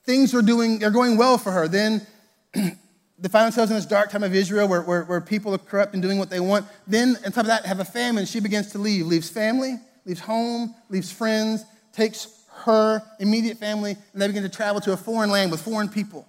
Things 0.03 0.33
are 0.33 0.41
doing, 0.41 0.79
they're 0.79 0.91
going 0.91 1.17
well 1.17 1.37
for 1.37 1.51
her. 1.51 1.67
Then 1.67 2.05
they 2.53 3.29
find 3.29 3.45
themselves 3.45 3.71
in 3.71 3.77
this 3.77 3.85
dark 3.85 4.09
time 4.09 4.23
of 4.23 4.35
Israel 4.35 4.67
where, 4.67 4.81
where, 4.81 5.03
where, 5.03 5.21
people 5.21 5.53
are 5.53 5.57
corrupt 5.57 5.93
and 5.93 6.03
doing 6.03 6.19
what 6.19 6.29
they 6.29 6.39
want. 6.39 6.65
Then, 6.85 7.17
on 7.25 7.31
top 7.31 7.43
of 7.43 7.47
that, 7.47 7.65
have 7.65 7.79
a 7.79 7.85
famine. 7.85 8.25
She 8.25 8.39
begins 8.39 8.71
to 8.73 8.77
leave, 8.77 9.05
leaves 9.05 9.29
family, 9.29 9.75
leaves 10.05 10.19
home, 10.19 10.75
leaves 10.89 11.11
friends, 11.11 11.63
takes 11.93 12.43
her 12.65 13.01
immediate 13.19 13.57
family, 13.57 13.95
and 14.13 14.21
they 14.21 14.27
begin 14.27 14.43
to 14.43 14.49
travel 14.49 14.81
to 14.81 14.93
a 14.93 14.97
foreign 14.97 15.29
land 15.29 15.51
with 15.51 15.61
foreign 15.61 15.89
people, 15.89 16.27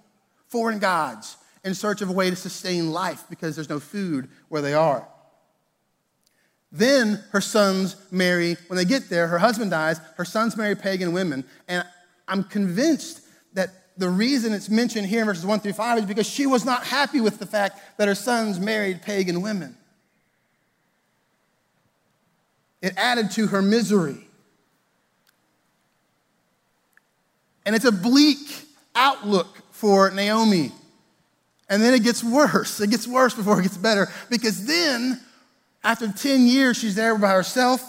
foreign 0.49 0.79
gods, 0.79 1.37
in 1.67 1.75
search 1.75 2.01
of 2.01 2.09
a 2.09 2.13
way 2.13 2.29
to 2.29 2.35
sustain 2.35 2.91
life 2.91 3.25
because 3.29 3.55
there's 3.55 3.69
no 3.69 3.79
food 3.79 4.29
where 4.47 4.61
they 4.61 4.73
are. 4.73 5.07
Then 6.71 7.23
her 7.31 7.41
sons 7.41 7.95
marry, 8.09 8.55
when 8.67 8.77
they 8.77 8.85
get 8.85 9.09
there, 9.09 9.27
her 9.27 9.37
husband 9.37 9.71
dies, 9.71 9.99
her 10.15 10.25
sons 10.25 10.57
marry 10.57 10.75
pagan 10.75 11.11
women. 11.11 11.43
And 11.67 11.83
I'm 12.27 12.43
convinced 12.43 13.21
that 13.53 13.69
the 13.97 14.09
reason 14.09 14.53
it's 14.53 14.69
mentioned 14.69 15.07
here 15.07 15.21
in 15.21 15.25
verses 15.25 15.45
1 15.45 15.59
through 15.59 15.73
5 15.73 15.99
is 15.99 16.05
because 16.05 16.27
she 16.27 16.45
was 16.45 16.65
not 16.65 16.85
happy 16.85 17.19
with 17.19 17.37
the 17.37 17.45
fact 17.45 17.79
that 17.97 18.07
her 18.07 18.15
sons 18.15 18.59
married 18.59 19.01
pagan 19.01 19.41
women. 19.41 19.75
It 22.81 22.93
added 22.95 23.31
to 23.31 23.47
her 23.47 23.61
misery. 23.61 24.25
And 27.65 27.75
it's 27.75 27.85
a 27.85 27.91
bleak 27.91 28.37
outlook 28.95 29.57
for 29.71 30.11
Naomi. 30.11 30.71
And 31.69 31.81
then 31.81 31.93
it 31.93 32.03
gets 32.03 32.23
worse. 32.23 32.79
It 32.79 32.89
gets 32.89 33.07
worse 33.07 33.33
before 33.33 33.59
it 33.59 33.63
gets 33.63 33.77
better 33.77 34.07
because 34.29 34.65
then, 34.65 35.19
after 35.83 36.11
10 36.11 36.47
years, 36.47 36.77
she's 36.77 36.95
there 36.95 37.17
by 37.17 37.31
herself. 37.31 37.81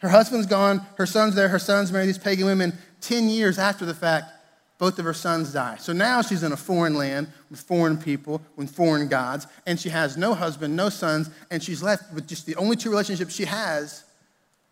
Her 0.00 0.08
husband's 0.08 0.46
gone, 0.46 0.84
her 0.96 1.06
son's 1.06 1.34
there, 1.34 1.48
her 1.48 1.58
son's 1.58 1.92
married 1.92 2.06
these 2.06 2.18
pagan 2.18 2.46
women. 2.46 2.72
10 3.02 3.28
years 3.28 3.58
after 3.58 3.84
the 3.84 3.94
fact, 3.94 4.32
both 4.78 4.98
of 4.98 5.04
her 5.04 5.12
sons 5.12 5.52
die. 5.52 5.76
So 5.76 5.92
now 5.92 6.22
she's 6.22 6.42
in 6.42 6.52
a 6.52 6.56
foreign 6.56 6.94
land 6.94 7.28
with 7.50 7.60
foreign 7.60 7.98
people, 7.98 8.40
with 8.56 8.70
foreign 8.70 9.08
gods, 9.08 9.46
and 9.66 9.78
she 9.78 9.90
has 9.90 10.16
no 10.16 10.32
husband, 10.32 10.74
no 10.74 10.88
sons, 10.88 11.28
and 11.50 11.62
she's 11.62 11.82
left 11.82 12.14
with 12.14 12.26
just 12.26 12.46
the 12.46 12.56
only 12.56 12.76
two 12.76 12.88
relationships 12.88 13.34
she 13.34 13.44
has 13.44 14.04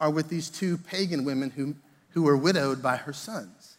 are 0.00 0.10
with 0.10 0.30
these 0.30 0.48
two 0.48 0.78
pagan 0.78 1.24
women 1.24 1.50
who, 1.50 1.74
who 2.10 2.22
were 2.22 2.38
widowed 2.38 2.82
by 2.82 2.96
her 2.96 3.12
sons. 3.12 3.76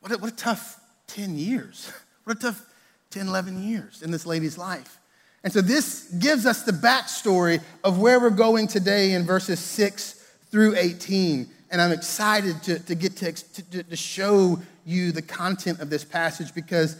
What 0.00 0.10
a, 0.10 0.18
what 0.18 0.32
a 0.32 0.36
tough 0.36 0.80
10 1.08 1.36
years. 1.36 1.92
What 2.24 2.38
a 2.38 2.40
tough 2.40 2.66
10, 3.10 3.28
11 3.28 3.62
years 3.62 4.02
in 4.02 4.10
this 4.10 4.26
lady's 4.26 4.58
life. 4.58 4.98
And 5.44 5.52
so 5.52 5.60
this 5.60 6.10
gives 6.18 6.44
us 6.44 6.64
the 6.64 6.72
backstory 6.72 7.62
of 7.84 8.00
where 8.00 8.18
we're 8.18 8.30
going 8.30 8.66
today 8.66 9.12
in 9.12 9.24
verses 9.24 9.60
6 9.60 10.14
through 10.50 10.74
18. 10.74 11.48
And 11.70 11.80
I'm 11.80 11.92
excited 11.92 12.60
to, 12.64 12.80
to 12.80 12.96
get 12.96 13.16
to, 13.18 13.32
to, 13.32 13.82
to 13.84 13.96
show 13.96 14.58
you 14.84 15.12
the 15.12 15.22
content 15.22 15.78
of 15.78 15.88
this 15.88 16.02
passage 16.02 16.52
because 16.52 16.96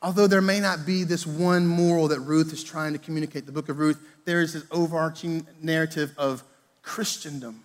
although 0.00 0.28
there 0.28 0.40
may 0.40 0.60
not 0.60 0.86
be 0.86 1.02
this 1.02 1.26
one 1.26 1.66
moral 1.66 2.08
that 2.08 2.20
Ruth 2.20 2.52
is 2.52 2.62
trying 2.62 2.92
to 2.92 2.98
communicate, 3.00 3.46
the 3.46 3.52
book 3.52 3.68
of 3.68 3.78
Ruth, 3.78 4.00
there 4.26 4.42
is 4.42 4.52
this 4.52 4.64
overarching 4.70 5.46
narrative 5.60 6.12
of 6.16 6.44
Christendom. 6.82 7.64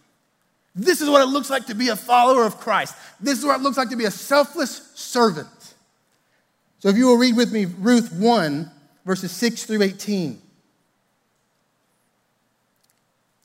This 0.75 1.01
is 1.01 1.09
what 1.09 1.21
it 1.21 1.27
looks 1.27 1.49
like 1.49 1.67
to 1.67 1.75
be 1.75 1.89
a 1.89 1.95
follower 1.95 2.45
of 2.45 2.57
Christ. 2.57 2.95
This 3.19 3.37
is 3.37 3.45
what 3.45 3.59
it 3.59 3.63
looks 3.63 3.77
like 3.77 3.89
to 3.89 3.95
be 3.95 4.05
a 4.05 4.11
selfless 4.11 4.91
servant. 4.95 5.47
So 6.83 6.89
if 6.89 6.97
you 6.97 7.07
will 7.07 7.15
read 7.15 7.37
with 7.37 7.53
me 7.53 7.63
Ruth 7.63 8.11
1, 8.11 8.69
verses 9.05 9.31
6 9.31 9.63
through 9.63 9.83
18. 9.83 10.41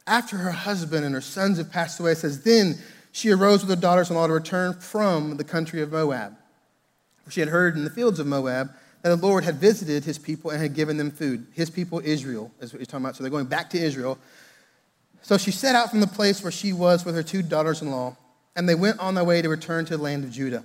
After 0.09 0.38
her 0.38 0.50
husband 0.50 1.04
and 1.04 1.14
her 1.14 1.21
sons 1.21 1.59
have 1.59 1.71
passed 1.71 2.00
away, 2.00 2.11
it 2.11 2.18
says, 2.18 2.42
Then 2.42 2.78
she 3.12 3.30
arose 3.30 3.61
with 3.61 3.71
her 3.71 3.80
daughters 3.80 4.11
in 4.11 4.16
law 4.16 4.26
to 4.26 4.33
return 4.33 4.75
from 4.75 5.37
the 5.37 5.45
country 5.45 5.80
of 5.83 5.92
Moab. 5.92 6.37
For 7.25 7.30
she 7.30 7.38
had 7.38 7.50
heard 7.50 7.76
in 7.76 7.85
the 7.85 7.90
fields 7.90 8.18
of 8.18 8.26
Moab 8.26 8.71
that 9.02 9.11
the 9.11 9.25
Lord 9.25 9.45
had 9.45 9.54
visited 9.54 10.04
his 10.04 10.18
people 10.18 10.50
and 10.50 10.61
had 10.61 10.75
given 10.75 10.97
them 10.97 11.12
food. 11.12 11.47
His 11.52 11.71
people, 11.71 12.00
Israel, 12.04 12.50
is 12.61 12.73
what 12.73 12.80
he's 12.80 12.88
talking 12.88 13.04
about. 13.04 13.14
So 13.14 13.23
they're 13.23 13.30
going 13.30 13.47
back 13.47 13.71
to 13.71 13.78
Israel. 13.78 14.18
So 15.23 15.38
she 15.38 15.52
set 15.52 15.76
out 15.76 15.90
from 15.90 16.00
the 16.00 16.09
place 16.09 16.42
where 16.42 16.50
she 16.50 16.73
was 16.73 17.04
with 17.04 17.14
her 17.14 17.23
two 17.23 17.42
daughters 17.42 17.83
in 17.83 17.92
law, 17.92 18.16
and 18.57 18.68
they 18.68 18.75
went 18.75 18.99
on 18.99 19.14
their 19.14 19.23
way 19.23 19.42
to 19.42 19.49
return 19.49 19.85
to 19.85 19.97
the 19.97 20.02
land 20.02 20.25
of 20.25 20.33
Judah. 20.33 20.64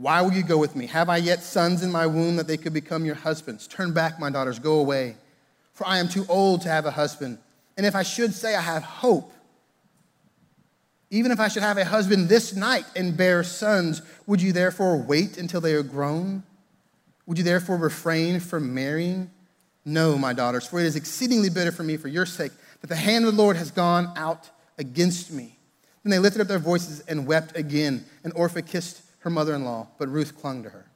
Why 0.00 0.22
will 0.22 0.32
you 0.32 0.42
go 0.42 0.56
with 0.56 0.74
me? 0.74 0.86
Have 0.86 1.10
I 1.10 1.18
yet 1.18 1.42
sons 1.42 1.82
in 1.82 1.92
my 1.92 2.06
womb 2.06 2.36
that 2.36 2.46
they 2.46 2.56
could 2.56 2.72
become 2.72 3.04
your 3.04 3.16
husbands? 3.16 3.66
Turn 3.66 3.92
back, 3.92 4.18
my 4.18 4.30
daughters, 4.30 4.58
go 4.58 4.78
away. 4.78 5.16
For 5.74 5.86
I 5.86 5.98
am 5.98 6.08
too 6.08 6.24
old 6.26 6.62
to 6.62 6.70
have 6.70 6.86
a 6.86 6.90
husband. 6.90 7.36
And 7.76 7.84
if 7.84 7.94
I 7.94 8.02
should 8.02 8.32
say 8.32 8.56
I 8.56 8.62
have 8.62 8.82
hope, 8.82 9.30
even 11.10 11.32
if 11.32 11.38
I 11.38 11.48
should 11.48 11.62
have 11.62 11.76
a 11.76 11.84
husband 11.84 12.30
this 12.30 12.56
night 12.56 12.86
and 12.96 13.14
bear 13.14 13.44
sons, 13.44 14.00
would 14.26 14.40
you 14.40 14.52
therefore 14.52 14.96
wait 14.96 15.36
until 15.36 15.60
they 15.60 15.74
are 15.74 15.82
grown? 15.82 16.44
Would 17.26 17.36
you 17.36 17.44
therefore 17.44 17.76
refrain 17.76 18.40
from 18.40 18.72
marrying? 18.72 19.30
No, 19.84 20.16
my 20.16 20.32
daughters, 20.32 20.66
for 20.66 20.80
it 20.80 20.86
is 20.86 20.96
exceedingly 20.96 21.50
bitter 21.50 21.72
for 21.72 21.82
me 21.82 21.98
for 21.98 22.08
your 22.08 22.24
sake 22.24 22.52
that 22.80 22.86
the 22.86 22.96
hand 22.96 23.26
of 23.26 23.36
the 23.36 23.42
Lord 23.42 23.56
has 23.58 23.70
gone 23.70 24.14
out 24.16 24.48
against 24.78 25.30
me. 25.30 25.58
Then 26.04 26.10
they 26.10 26.18
lifted 26.18 26.40
up 26.40 26.48
their 26.48 26.58
voices 26.58 27.00
and 27.00 27.26
wept 27.26 27.54
again. 27.54 28.06
And 28.24 28.32
Orpah 28.34 28.62
kissed 28.62 29.02
her 29.20 29.30
mother 29.30 29.54
in 29.54 29.64
law, 29.64 29.86
but 29.98 30.08
Ruth 30.08 30.38
clung 30.38 30.62
to 30.62 30.70
her. 30.70 30.86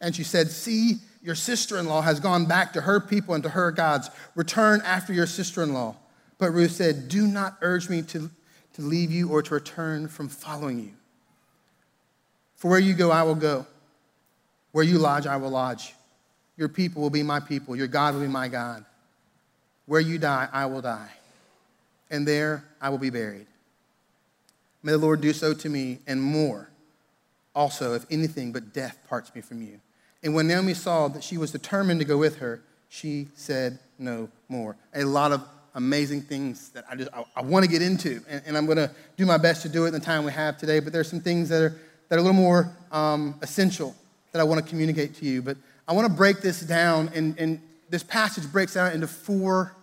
And 0.00 0.14
she 0.14 0.24
said, 0.24 0.48
See, 0.48 0.96
your 1.22 1.34
sister 1.34 1.78
in 1.78 1.86
law 1.86 2.02
has 2.02 2.20
gone 2.20 2.46
back 2.46 2.72
to 2.74 2.80
her 2.82 3.00
people 3.00 3.34
and 3.34 3.42
to 3.42 3.50
her 3.50 3.70
gods. 3.70 4.10
Return 4.34 4.80
after 4.84 5.12
your 5.12 5.26
sister 5.26 5.62
in 5.62 5.72
law. 5.74 5.96
But 6.38 6.52
Ruth 6.52 6.72
said, 6.72 7.08
Do 7.08 7.26
not 7.26 7.56
urge 7.60 7.88
me 7.88 8.02
to, 8.02 8.30
to 8.74 8.82
leave 8.82 9.10
you 9.10 9.30
or 9.30 9.42
to 9.42 9.54
return 9.54 10.08
from 10.08 10.28
following 10.28 10.78
you. 10.78 10.92
For 12.56 12.70
where 12.70 12.78
you 12.78 12.94
go, 12.94 13.10
I 13.10 13.22
will 13.22 13.34
go. 13.34 13.66
Where 14.72 14.84
you 14.84 14.98
lodge, 14.98 15.26
I 15.26 15.36
will 15.36 15.50
lodge. 15.50 15.94
Your 16.56 16.68
people 16.68 17.02
will 17.02 17.10
be 17.10 17.22
my 17.22 17.40
people. 17.40 17.76
Your 17.76 17.86
God 17.86 18.14
will 18.14 18.22
be 18.22 18.28
my 18.28 18.48
God. 18.48 18.84
Where 19.86 20.00
you 20.00 20.18
die, 20.18 20.48
I 20.52 20.66
will 20.66 20.82
die. 20.82 21.10
And 22.10 22.26
there 22.26 22.64
I 22.80 22.90
will 22.90 22.98
be 22.98 23.10
buried. 23.10 23.46
May 24.82 24.92
the 24.92 24.98
Lord 24.98 25.20
do 25.20 25.32
so 25.32 25.54
to 25.54 25.68
me 25.68 25.98
and 26.06 26.22
more. 26.22 26.70
Also, 27.54 27.94
if 27.94 28.06
anything 28.10 28.52
but 28.52 28.72
death 28.72 28.98
parts 29.08 29.34
me 29.34 29.40
from 29.40 29.62
you. 29.62 29.80
And 30.22 30.34
when 30.34 30.46
Naomi 30.46 30.74
saw 30.74 31.08
that 31.08 31.24
she 31.24 31.36
was 31.36 31.50
determined 31.50 32.00
to 32.00 32.06
go 32.06 32.16
with 32.16 32.38
her, 32.38 32.62
she 32.88 33.28
said 33.34 33.78
no 33.98 34.28
more. 34.48 34.76
A 34.94 35.04
lot 35.04 35.32
of 35.32 35.42
amazing 35.74 36.22
things 36.22 36.70
that 36.70 36.84
I 36.90 36.96
just 36.96 37.10
I, 37.12 37.24
I 37.36 37.42
want 37.42 37.64
to 37.64 37.70
get 37.70 37.82
into, 37.82 38.20
and, 38.28 38.42
and 38.46 38.56
I'm 38.56 38.66
going 38.66 38.78
to 38.78 38.90
do 39.16 39.26
my 39.26 39.36
best 39.36 39.62
to 39.62 39.68
do 39.68 39.84
it 39.84 39.88
in 39.88 39.94
the 39.94 40.00
time 40.00 40.24
we 40.24 40.32
have 40.32 40.56
today. 40.58 40.80
But 40.80 40.92
there's 40.92 41.08
some 41.08 41.20
things 41.20 41.48
that 41.50 41.62
are 41.62 41.78
that 42.08 42.16
are 42.16 42.18
a 42.18 42.22
little 42.22 42.40
more 42.40 42.74
um, 42.90 43.34
essential 43.42 43.94
that 44.32 44.40
I 44.40 44.44
want 44.44 44.62
to 44.62 44.68
communicate 44.68 45.14
to 45.16 45.24
you. 45.24 45.42
But 45.42 45.56
I 45.86 45.92
want 45.92 46.06
to 46.06 46.12
break 46.12 46.40
this 46.40 46.60
down, 46.60 47.10
and, 47.14 47.38
and 47.38 47.60
this 47.90 48.02
passage 48.02 48.50
breaks 48.50 48.74
down 48.74 48.92
into 48.92 49.06
four 49.06 49.74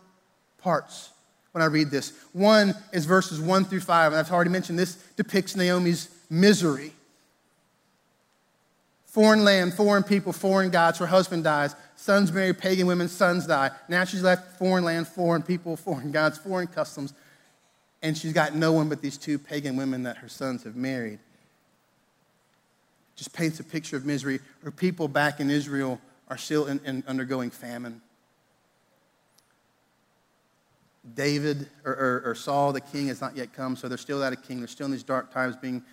parts 0.57 1.11
when 1.55 1.61
I 1.61 1.67
read 1.67 1.89
this. 1.89 2.11
One 2.33 2.75
is 2.91 3.05
verses 3.05 3.39
one 3.39 3.63
through 3.63 3.79
five, 3.79 4.11
and 4.11 4.19
I've 4.19 4.29
already 4.29 4.49
mentioned 4.49 4.77
this 4.77 4.95
depicts 5.15 5.55
Naomi's 5.55 6.09
misery. 6.29 6.91
Foreign 9.05 9.45
land, 9.45 9.73
foreign 9.73 10.03
people, 10.03 10.33
foreign 10.33 10.69
gods. 10.69 10.99
Her 10.99 11.05
husband 11.05 11.45
dies. 11.45 11.73
Sons 11.95 12.29
marry 12.33 12.53
pagan 12.53 12.87
women, 12.87 13.07
sons 13.07 13.47
die. 13.47 13.71
Now 13.87 14.03
she's 14.03 14.21
left 14.21 14.59
foreign 14.59 14.83
land, 14.83 15.07
foreign 15.07 15.43
people, 15.43 15.77
foreign 15.77 16.11
gods, 16.11 16.37
foreign 16.37 16.67
customs. 16.67 17.13
And 18.03 18.17
she's 18.17 18.33
got 18.33 18.53
no 18.53 18.73
one 18.73 18.89
but 18.89 19.01
these 19.01 19.15
two 19.15 19.39
pagan 19.39 19.77
women 19.77 20.03
that 20.03 20.17
her 20.17 20.27
sons 20.27 20.63
have 20.63 20.75
married. 20.75 21.19
Just 23.15 23.31
paints 23.31 23.61
a 23.61 23.63
picture 23.63 23.95
of 23.95 24.05
misery. 24.05 24.41
Her 24.61 24.71
people 24.71 25.07
back 25.07 25.39
in 25.39 25.49
Israel 25.49 26.01
are 26.27 26.37
still 26.37 26.65
in, 26.65 26.81
in 26.83 27.01
undergoing 27.07 27.49
famine. 27.49 28.01
David 31.13 31.69
or, 31.83 31.93
or, 31.93 32.23
or, 32.25 32.35
Saul, 32.35 32.73
the 32.73 32.81
king, 32.81 33.07
has 33.09 33.21
not 33.21 33.37
yet 33.37 33.53
come, 33.53 33.75
so 33.75 33.87
they're 33.87 33.97
still 33.97 34.23
out 34.23 34.33
of 34.33 34.41
king. 34.41 34.59
They're 34.59 34.67
still 34.67 34.85
in 34.85 34.91
these 34.91 35.03
dark 35.03 35.31
times 35.31 35.55
being 35.55 35.83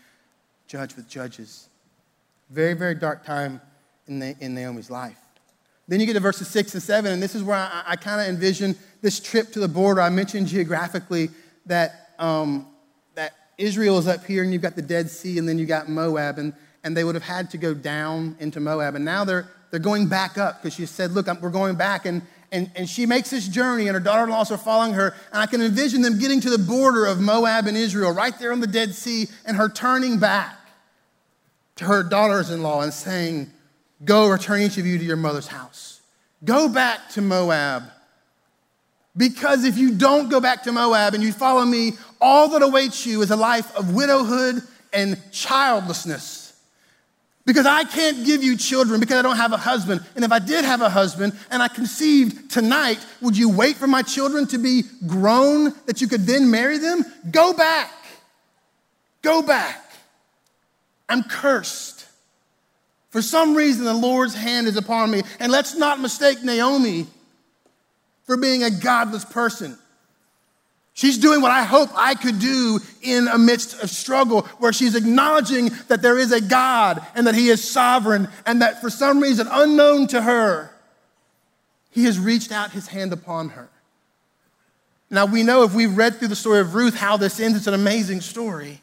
judged 0.67 0.97
with 0.97 1.09
judges. 1.09 1.69
Very, 2.51 2.75
very 2.75 2.95
dark 2.95 3.25
time 3.25 3.61
in, 4.07 4.19
the, 4.19 4.35
in 4.41 4.55
Naomi's 4.55 4.91
life. 4.91 5.19
Then 5.89 6.01
you 6.01 6.07
get 6.07 6.15
to 6.15 6.21
verses 6.21 6.49
six 6.49 6.73
and 6.75 6.83
seven, 6.83 7.13
and 7.13 7.23
this 7.23 7.35
is 7.35 7.43
where 7.43 7.57
I, 7.57 7.83
I 7.89 7.97
kind 7.97 8.21
of 8.21 8.27
envision 8.29 8.75
this 9.03 9.21
trip 9.21 9.53
to 9.53 9.61
the 9.61 9.69
border. 9.69 10.01
I 10.01 10.09
mentioned 10.09 10.47
geographically 10.47 11.29
that, 11.67 12.11
um, 12.19 12.67
that 13.15 13.33
Israel 13.59 13.99
is 13.99 14.07
up 14.09 14.25
here, 14.25 14.43
and 14.43 14.53
you've 14.53 14.63
got 14.63 14.77
the 14.77 14.83
Dead 14.83 15.11
Sea, 15.11 15.39
and 15.39 15.47
then 15.47 15.59
you 15.59 15.67
got 15.67 15.89
Moab, 15.89 16.39
and, 16.39 16.55
and 16.85 16.97
they 16.97 17.05
would 17.05 17.15
have 17.15 17.25
had 17.25 17.51
to 17.51 17.59
go 17.59 17.75
down 17.75 18.37
into 18.41 18.61
Moab. 18.61 18.95
And 18.95 19.05
now 19.05 19.25
they're, 19.25 19.49
they're 19.71 19.81
going 19.81 20.07
back 20.07 20.39
up 20.39 20.63
because 20.63 20.75
she 20.75 20.87
said, 20.87 21.13
Look, 21.13 21.27
we're 21.43 21.51
going 21.51 21.75
back. 21.75 22.07
And, 22.07 22.23
and, 22.53 22.71
and 22.77 22.89
she 22.89 23.07
makes 23.07 23.31
this 23.31 23.49
journey, 23.49 23.89
and 23.89 23.95
her 23.95 24.01
daughter 24.01 24.25
in 24.25 24.31
laws 24.31 24.53
are 24.53 24.59
following 24.59 24.93
her. 24.93 25.15
And 25.33 25.43
I 25.43 25.47
can 25.47 25.63
envision 25.63 26.03
them 26.03 26.19
getting 26.19 26.41
to 26.43 26.51
the 26.51 26.59
border 26.59 27.07
of 27.07 27.19
Moab 27.19 27.67
and 27.67 27.77
Israel, 27.77 28.13
right 28.13 28.39
there 28.39 28.53
on 28.53 28.61
the 28.61 28.67
Dead 28.67 28.95
Sea, 28.95 29.27
and 29.47 29.57
her 29.57 29.71
turning 29.71 30.19
back 30.19 30.55
to 31.77 31.87
her 31.87 32.03
daughters 32.03 32.51
in 32.51 32.63
law 32.63 32.83
and 32.83 32.93
saying, 32.93 33.51
Go, 34.05 34.29
return 34.29 34.61
each 34.61 34.79
of 34.79 34.87
you 34.87 34.99
to 34.99 35.05
your 35.05 35.17
mother's 35.17 35.47
house. 35.47 36.01
Go 36.45 36.69
back 36.69 37.09
to 37.11 37.23
Moab. 37.23 37.85
Because 39.17 39.65
if 39.65 39.79
you 39.79 39.95
don't 39.95 40.29
go 40.29 40.41
back 40.41 40.65
to 40.65 40.73
Moab 40.73 41.15
and 41.15 41.23
you 41.23 41.33
follow 41.33 41.65
me, 41.65 41.93
all 42.21 42.49
that 42.49 42.63
awaits 42.63 43.07
you 43.07 43.23
is 43.23 43.31
a 43.31 43.37
life 43.37 43.75
of 43.77 43.95
widowhood 43.95 44.63
and 44.93 45.19
childlessness. 45.31 46.42
Because 47.45 47.67
I 47.67 47.83
can't 47.85 48.25
give 48.25 48.45
you 48.45 48.57
children 48.57 49.01
because 49.01 49.19
I 49.19 49.23
don't 49.23 49.37
have 49.37 49.53
a 49.53 49.57
husband. 49.57 50.05
And 50.15 50.25
if 50.25 50.31
I 50.31 50.39
did 50.39 50.65
have 50.65 50.81
a 50.81 50.89
husband 50.89 51.33
and 51.51 51.61
I 51.61 51.69
conceived 51.69 52.51
tonight, 52.51 53.05
would 53.21 53.37
you 53.37 53.49
wait 53.49 53.77
for 53.77 53.89
my 53.89 54.03
children 54.03 54.47
to 54.49 54.59
be 54.59 54.85
grown 55.07 55.75
that 55.87 56.01
you 56.01 56.07
could 56.07 56.23
then 56.23 56.51
marry 56.51 56.79
them? 56.79 57.05
Go 57.31 57.53
back. 57.53 57.91
Go 59.23 59.43
back. 59.43 59.85
I'm 61.09 61.25
cursed. 61.25 62.07
For 63.11 63.21
some 63.21 63.55
reason, 63.55 63.85
the 63.85 63.93
Lord's 63.93 64.35
hand 64.35 64.67
is 64.67 64.77
upon 64.77 65.11
me. 65.11 65.23
And 65.41 65.51
let's 65.51 65.77
not 65.77 66.01
mistake 66.01 66.43
Naomi 66.43 67.07
for 68.25 68.37
being 68.37 68.63
a 68.63 68.71
godless 68.71 69.25
person. 69.25 69.79
She's 70.95 71.17
doing 71.17 71.41
what 71.41 71.51
I 71.51 71.63
hope 71.63 71.89
I 71.95 72.15
could 72.15 72.39
do 72.39 72.79
in 73.01 73.27
a 73.27 73.39
midst 73.39 73.83
of 73.83 73.89
struggle, 73.91 74.43
where 74.59 74.73
she's 74.73 74.95
acknowledging 74.95 75.71
that 75.89 76.03
there 76.03 76.19
is 76.19 76.33
a 76.33 76.41
God 76.41 77.05
and 77.15 77.27
that 77.27 77.35
He 77.35 77.49
is 77.49 77.67
sovereign, 77.67 78.29
and 78.45 78.61
that 78.61 78.81
for 78.81 78.91
some 78.91 79.21
reason 79.21 79.49
unknown 79.51 80.07
to 80.09 80.21
her, 80.21 80.71
He 81.91 82.05
has 82.05 82.19
reached 82.19 82.53
out 82.53 82.73
His 82.73 82.89
hand 82.89 83.13
upon 83.13 83.51
her. 83.51 83.71
Now, 85.11 85.27
we 85.27 85.43
know 85.43 85.63
if 85.63 85.75
we've 85.75 85.97
read 85.97 86.17
through 86.17 86.29
the 86.29 86.37
story 86.37 86.61
of 86.61 86.75
Ruth 86.75 86.95
how 86.95 87.17
this 87.17 87.41
ends, 87.41 87.57
it's 87.57 87.67
an 87.67 87.75
amazing 87.75 88.21
story. 88.21 88.81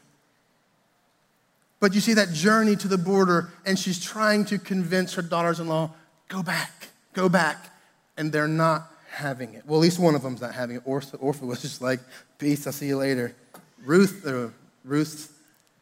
But 1.80 1.94
you 1.94 2.00
see 2.00 2.14
that 2.14 2.32
journey 2.32 2.76
to 2.76 2.88
the 2.88 2.98
border, 2.98 3.50
and 3.64 3.78
she's 3.78 4.04
trying 4.04 4.44
to 4.46 4.58
convince 4.58 5.14
her 5.14 5.22
daughters 5.22 5.60
in 5.60 5.68
law, 5.68 5.90
go 6.28 6.42
back, 6.42 6.88
go 7.14 7.28
back. 7.28 7.70
And 8.16 8.30
they're 8.32 8.46
not 8.46 8.92
having 9.20 9.54
it. 9.54 9.64
Well, 9.66 9.78
at 9.78 9.82
least 9.82 9.98
one 9.98 10.14
of 10.14 10.22
them's 10.22 10.40
not 10.40 10.54
having 10.54 10.76
it. 10.76 10.84
Orpha, 10.84 11.16
Orpha 11.18 11.42
was 11.42 11.62
just 11.62 11.80
like, 11.80 12.00
peace, 12.38 12.66
I'll 12.66 12.72
see 12.72 12.88
you 12.88 12.96
later. 12.96 13.34
Ruth, 13.84 14.26
uh, 14.26 14.48
Ruth, 14.84 15.32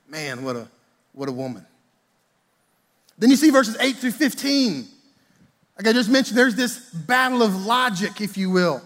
man, 0.09 0.45
what 0.45 0.57
a, 0.57 0.69
what 1.13 1.29
a 1.29 1.33
woman. 1.33 1.65
Then 3.19 3.31
you 3.31 3.37
see 3.37 3.51
verses 3.51 3.77
8 3.81 3.97
through 3.97 4.13
15. 4.13 4.87
Like 5.77 5.87
I 5.87 5.93
just 5.93 6.11
mentioned, 6.11 6.37
there's 6.37 6.55
this 6.55 6.79
battle 6.91 7.43
of 7.43 7.65
logic, 7.65 8.21
if 8.21 8.37
you 8.37 8.51
will. 8.51 8.83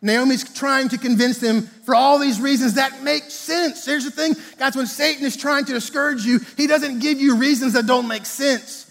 Naomi's 0.00 0.52
trying 0.54 0.88
to 0.90 0.98
convince 0.98 1.38
them 1.38 1.62
for 1.62 1.94
all 1.94 2.18
these 2.18 2.40
reasons 2.40 2.74
that 2.74 3.02
make 3.02 3.24
sense. 3.24 3.84
Here's 3.84 4.04
the 4.04 4.10
thing, 4.10 4.34
guys, 4.58 4.76
when 4.76 4.86
Satan 4.86 5.24
is 5.24 5.36
trying 5.36 5.64
to 5.64 5.72
discourage 5.72 6.24
you, 6.24 6.40
he 6.56 6.68
doesn't 6.68 7.00
give 7.00 7.20
you 7.20 7.36
reasons 7.36 7.72
that 7.72 7.86
don't 7.86 8.06
make 8.06 8.26
sense. 8.26 8.84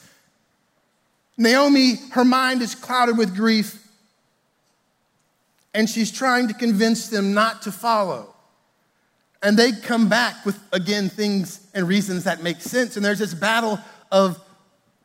Naomi, 1.37 1.95
her 2.11 2.25
mind 2.25 2.61
is 2.61 2.75
clouded 2.75 3.17
with 3.17 3.35
grief, 3.35 3.86
and 5.73 5.89
she's 5.89 6.11
trying 6.11 6.47
to 6.47 6.53
convince 6.53 7.09
them 7.09 7.33
not 7.33 7.61
to 7.63 7.71
follow. 7.71 8.33
And 9.43 9.57
they 9.57 9.71
come 9.71 10.09
back 10.09 10.45
with, 10.45 10.59
again, 10.71 11.09
things 11.09 11.67
and 11.73 11.87
reasons 11.87 12.23
that 12.23 12.41
make 12.41 12.59
sense. 12.61 12.95
And 12.95 13.05
there's 13.05 13.19
this 13.19 13.33
battle 13.33 13.79
of 14.11 14.39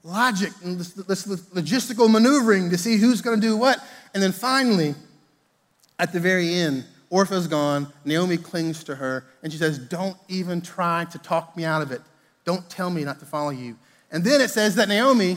logic 0.02 0.52
and 0.64 0.78
this, 0.78 0.92
this 0.92 1.26
logistical 1.26 2.10
maneuvering 2.10 2.70
to 2.70 2.78
see 2.78 2.96
who's 2.96 3.20
going 3.20 3.40
to 3.40 3.46
do 3.46 3.56
what. 3.56 3.78
And 4.14 4.22
then 4.22 4.32
finally, 4.32 4.94
at 5.98 6.12
the 6.12 6.20
very 6.20 6.54
end, 6.54 6.84
Orpha's 7.10 7.46
gone. 7.46 7.92
Naomi 8.06 8.38
clings 8.38 8.82
to 8.84 8.94
her, 8.94 9.26
and 9.42 9.52
she 9.52 9.58
says, 9.58 9.78
Don't 9.78 10.16
even 10.28 10.62
try 10.62 11.04
to 11.12 11.18
talk 11.18 11.54
me 11.56 11.64
out 11.64 11.82
of 11.82 11.92
it. 11.92 12.00
Don't 12.44 12.68
tell 12.70 12.88
me 12.88 13.04
not 13.04 13.20
to 13.20 13.26
follow 13.26 13.50
you. 13.50 13.76
And 14.10 14.24
then 14.24 14.40
it 14.40 14.48
says 14.50 14.74
that 14.76 14.88
Naomi 14.88 15.36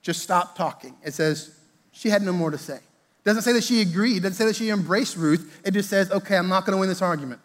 just 0.00 0.22
stopped 0.22 0.56
talking. 0.56 0.94
It 1.04 1.12
says 1.12 1.58
she 1.92 2.08
had 2.08 2.22
no 2.22 2.32
more 2.32 2.50
to 2.50 2.58
say. 2.58 2.78
Doesn't 3.24 3.42
say 3.42 3.52
that 3.52 3.64
she 3.64 3.80
agreed, 3.80 4.22
doesn't 4.22 4.36
say 4.36 4.44
that 4.44 4.56
she 4.56 4.68
embraced 4.70 5.16
Ruth. 5.16 5.60
It 5.64 5.72
just 5.72 5.88
says, 5.88 6.10
Okay, 6.10 6.36
I'm 6.36 6.48
not 6.48 6.66
going 6.66 6.76
to 6.76 6.80
win 6.80 6.88
this 6.88 7.02
argument. 7.02 7.40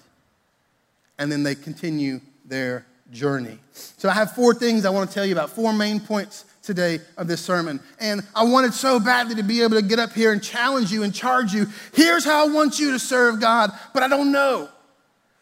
And 1.18 1.32
then 1.32 1.44
they 1.44 1.56
continue 1.56 2.22
their 2.46 2.86
journey. 3.12 3.60
So 3.72 4.10
I 4.10 4.14
have 4.14 4.34
four 4.34 4.54
things 4.54 4.86
I 4.86 4.90
want 4.90 5.10
to 5.10 5.14
tell 5.14 5.26
you 5.26 5.34
about, 5.34 5.50
four 5.50 5.74
main 5.74 6.00
points 6.00 6.46
today 6.62 7.00
of 7.18 7.28
this 7.28 7.42
sermon. 7.42 7.80
And 8.00 8.22
I 8.36 8.44
wanted 8.44 8.74
so 8.74 9.00
badly 9.00 9.36
to 9.36 9.44
be 9.44 9.62
able 9.62 9.76
to 9.76 9.82
get 9.82 10.00
up 10.00 10.14
here 10.14 10.32
and 10.32 10.44
challenge 10.44 10.92
you 10.92 11.04
and 11.04 11.14
charge 11.14 11.54
you. 11.54 11.68
Here's 11.94 12.26
how 12.26 12.48
I 12.48 12.52
want 12.52 12.80
you 12.80 12.92
to 12.92 13.00
serve 13.00 13.40
God, 13.40 13.72
but 13.94 14.04
I 14.04 14.08
don't 14.08 14.32
know. 14.32 14.70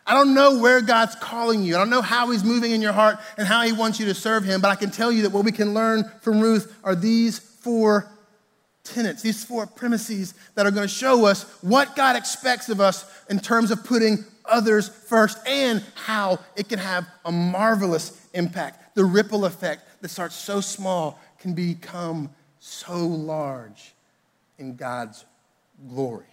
I 0.05 0.13
don't 0.13 0.33
know 0.33 0.59
where 0.59 0.79
God's 0.81 1.15
calling 1.15 1.63
you. 1.63 1.75
I 1.75 1.79
don't 1.79 1.89
know 1.89 2.01
how 2.01 2.31
He's 2.31 2.43
moving 2.43 2.71
in 2.71 2.81
your 2.81 2.93
heart 2.93 3.17
and 3.37 3.45
how 3.45 3.63
He 3.63 3.73
wants 3.73 3.99
you 3.99 4.05
to 4.05 4.13
serve 4.13 4.45
Him, 4.45 4.61
but 4.61 4.69
I 4.69 4.75
can 4.75 4.89
tell 4.89 5.11
you 5.11 5.23
that 5.23 5.31
what 5.31 5.43
we 5.43 5.51
can 5.51 5.73
learn 5.73 6.09
from 6.21 6.39
Ruth 6.39 6.73
are 6.83 6.95
these 6.95 7.39
four 7.39 8.09
tenets, 8.93 9.21
these 9.21 9.43
four 9.43 9.65
premises 9.67 10.33
that 10.55 10.65
are 10.65 10.71
going 10.71 10.87
to 10.87 10.93
show 10.93 11.25
us 11.25 11.43
what 11.61 11.95
God 11.95 12.15
expects 12.15 12.69
of 12.69 12.79
us 12.79 13.05
in 13.29 13.39
terms 13.39 13.71
of 13.71 13.83
putting 13.83 14.25
others 14.45 14.89
first 14.89 15.37
and 15.47 15.83
how 15.95 16.39
it 16.55 16.69
can 16.69 16.79
have 16.79 17.05
a 17.25 17.31
marvelous 17.31 18.27
impact. 18.33 18.95
The 18.95 19.05
ripple 19.05 19.45
effect 19.45 20.01
that 20.01 20.09
starts 20.09 20.35
so 20.35 20.61
small 20.61 21.19
can 21.39 21.53
become 21.53 22.29
so 22.59 22.97
large 22.97 23.93
in 24.57 24.75
God's 24.75 25.25
glory. 25.89 26.25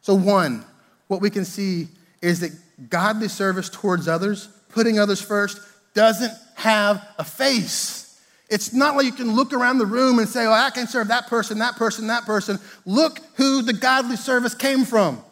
So, 0.00 0.14
one, 0.14 0.64
what 1.08 1.20
we 1.20 1.30
can 1.30 1.44
see 1.44 1.88
is 2.20 2.40
that 2.40 2.52
godly 2.90 3.28
service 3.28 3.68
towards 3.68 4.08
others, 4.08 4.48
putting 4.68 4.98
others 4.98 5.20
first, 5.20 5.60
doesn't 5.94 6.32
have 6.56 7.06
a 7.18 7.24
face. 7.24 8.03
It's 8.50 8.72
not 8.72 8.94
like 8.94 9.06
you 9.06 9.12
can 9.12 9.34
look 9.34 9.52
around 9.52 9.78
the 9.78 9.86
room 9.86 10.18
and 10.18 10.28
say, 10.28 10.44
oh, 10.46 10.52
I 10.52 10.70
can 10.70 10.86
serve 10.86 11.08
that 11.08 11.28
person, 11.28 11.58
that 11.58 11.76
person, 11.76 12.08
that 12.08 12.24
person. 12.24 12.58
Look 12.84 13.20
who 13.36 13.62
the 13.62 13.72
godly 13.72 14.16
service 14.16 14.54
came 14.54 14.84
from 14.84 15.22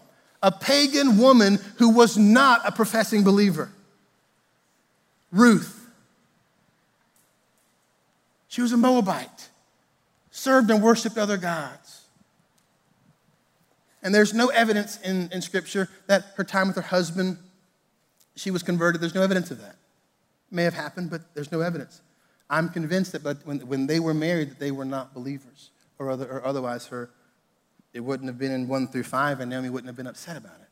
a 0.43 0.51
pagan 0.51 1.19
woman 1.19 1.59
who 1.77 1.91
was 1.91 2.19
not 2.19 2.63
a 2.67 2.73
professing 2.73 3.23
believer. 3.23 3.71
Ruth. 5.31 5.79
She 8.49 8.61
was 8.61 8.73
a 8.73 8.77
Moabite, 8.77 9.49
served 10.31 10.71
and 10.71 10.83
worshiped 10.83 11.17
other 11.17 11.37
gods. 11.37 12.03
And 14.03 14.15
there's 14.15 14.35
no 14.35 14.49
evidence 14.49 14.99
in, 15.01 15.31
in 15.33 15.41
Scripture 15.41 15.89
that 16.07 16.25
her 16.37 16.45
time 16.45 16.67
with 16.67 16.77
her 16.77 16.83
husband, 16.83 17.39
she 18.35 18.51
was 18.51 18.63
converted. 18.63 19.01
There's 19.01 19.15
no 19.15 19.23
evidence 19.23 19.51
of 19.51 19.61
that. 19.61 19.77
May 20.51 20.65
have 20.65 20.75
happened, 20.75 21.09
but 21.09 21.23
there's 21.35 21.53
no 21.53 21.61
evidence. 21.61 22.03
I'm 22.53 22.69
convinced 22.69 23.12
that 23.12 23.47
when, 23.47 23.61
when 23.61 23.87
they 23.87 23.99
were 23.99 24.12
married, 24.12 24.51
that 24.51 24.59
they 24.61 24.71
were 24.71 24.85
not 24.85 25.15
believers, 25.15 25.71
or, 25.99 26.11
other, 26.11 26.31
or 26.31 26.45
otherwise 26.45 26.87
her 26.88 27.11
it 27.95 28.01
wouldn't 28.01 28.29
have 28.29 28.38
been 28.38 28.53
in 28.53 28.69
1 28.69 28.88
through 28.88 29.03
5, 29.03 29.41
and 29.41 29.51
Naomi 29.51 29.71
wouldn't 29.71 29.88
have 29.88 29.97
been 29.97 30.07
upset 30.07 30.37
about 30.37 30.61
it. 30.61 30.69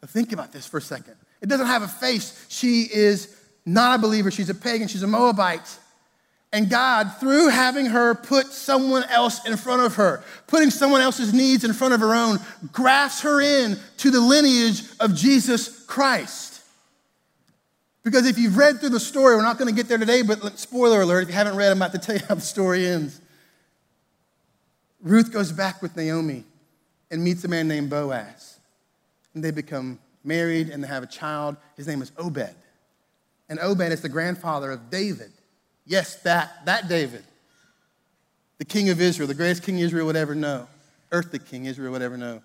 But 0.00 0.10
think 0.10 0.32
about 0.32 0.52
this 0.52 0.66
for 0.66 0.78
a 0.78 0.82
second. 0.82 1.14
It 1.40 1.48
doesn't 1.48 1.66
have 1.66 1.82
a 1.82 1.88
face. 1.88 2.44
She 2.48 2.82
is 2.82 3.34
not 3.64 3.98
a 3.98 4.02
believer. 4.02 4.30
She's 4.30 4.50
a 4.50 4.54
pagan. 4.54 4.88
She's 4.88 5.02
a 5.02 5.06
Moabite. 5.06 5.78
And 6.54 6.70
God, 6.70 7.10
through 7.18 7.48
having 7.48 7.86
her 7.86 8.14
put 8.14 8.46
someone 8.46 9.02
else 9.10 9.44
in 9.44 9.56
front 9.56 9.82
of 9.82 9.96
her, 9.96 10.22
putting 10.46 10.70
someone 10.70 11.00
else's 11.00 11.34
needs 11.34 11.64
in 11.64 11.72
front 11.72 11.94
of 11.94 12.00
her 12.00 12.14
own, 12.14 12.38
grafts 12.72 13.22
her 13.22 13.40
in 13.40 13.76
to 13.96 14.10
the 14.12 14.20
lineage 14.20 14.84
of 15.00 15.16
Jesus 15.16 15.84
Christ. 15.86 16.62
Because 18.04 18.24
if 18.28 18.38
you've 18.38 18.56
read 18.56 18.78
through 18.78 18.90
the 18.90 19.00
story, 19.00 19.34
we're 19.34 19.42
not 19.42 19.58
going 19.58 19.68
to 19.68 19.74
get 19.74 19.88
there 19.88 19.98
today, 19.98 20.22
but 20.22 20.56
spoiler 20.56 21.00
alert, 21.00 21.22
if 21.22 21.28
you 21.30 21.34
haven't 21.34 21.56
read, 21.56 21.72
I'm 21.72 21.78
about 21.78 21.90
to 21.90 21.98
tell 21.98 22.14
you 22.14 22.22
how 22.28 22.36
the 22.36 22.40
story 22.40 22.86
ends. 22.86 23.20
Ruth 25.02 25.32
goes 25.32 25.50
back 25.50 25.82
with 25.82 25.96
Naomi 25.96 26.44
and 27.10 27.24
meets 27.24 27.42
a 27.42 27.48
man 27.48 27.66
named 27.66 27.90
Boaz. 27.90 28.60
And 29.34 29.42
they 29.42 29.50
become 29.50 29.98
married 30.22 30.68
and 30.68 30.84
they 30.84 30.88
have 30.88 31.02
a 31.02 31.08
child. 31.08 31.56
His 31.76 31.88
name 31.88 32.00
is 32.00 32.12
Obed. 32.16 32.54
And 33.48 33.58
Obed 33.58 33.90
is 33.90 34.02
the 34.02 34.08
grandfather 34.08 34.70
of 34.70 34.88
David. 34.88 35.32
Yes, 35.86 36.16
that, 36.22 36.64
that 36.66 36.88
David. 36.88 37.24
The 38.58 38.64
king 38.64 38.90
of 38.90 39.00
Israel, 39.00 39.26
the 39.26 39.34
greatest 39.34 39.62
king 39.62 39.78
Israel 39.78 40.06
would 40.06 40.16
ever 40.16 40.34
know. 40.34 40.66
Earthly 41.12 41.38
king 41.38 41.66
Israel 41.66 41.92
would 41.92 42.02
ever 42.02 42.16
know. 42.16 42.42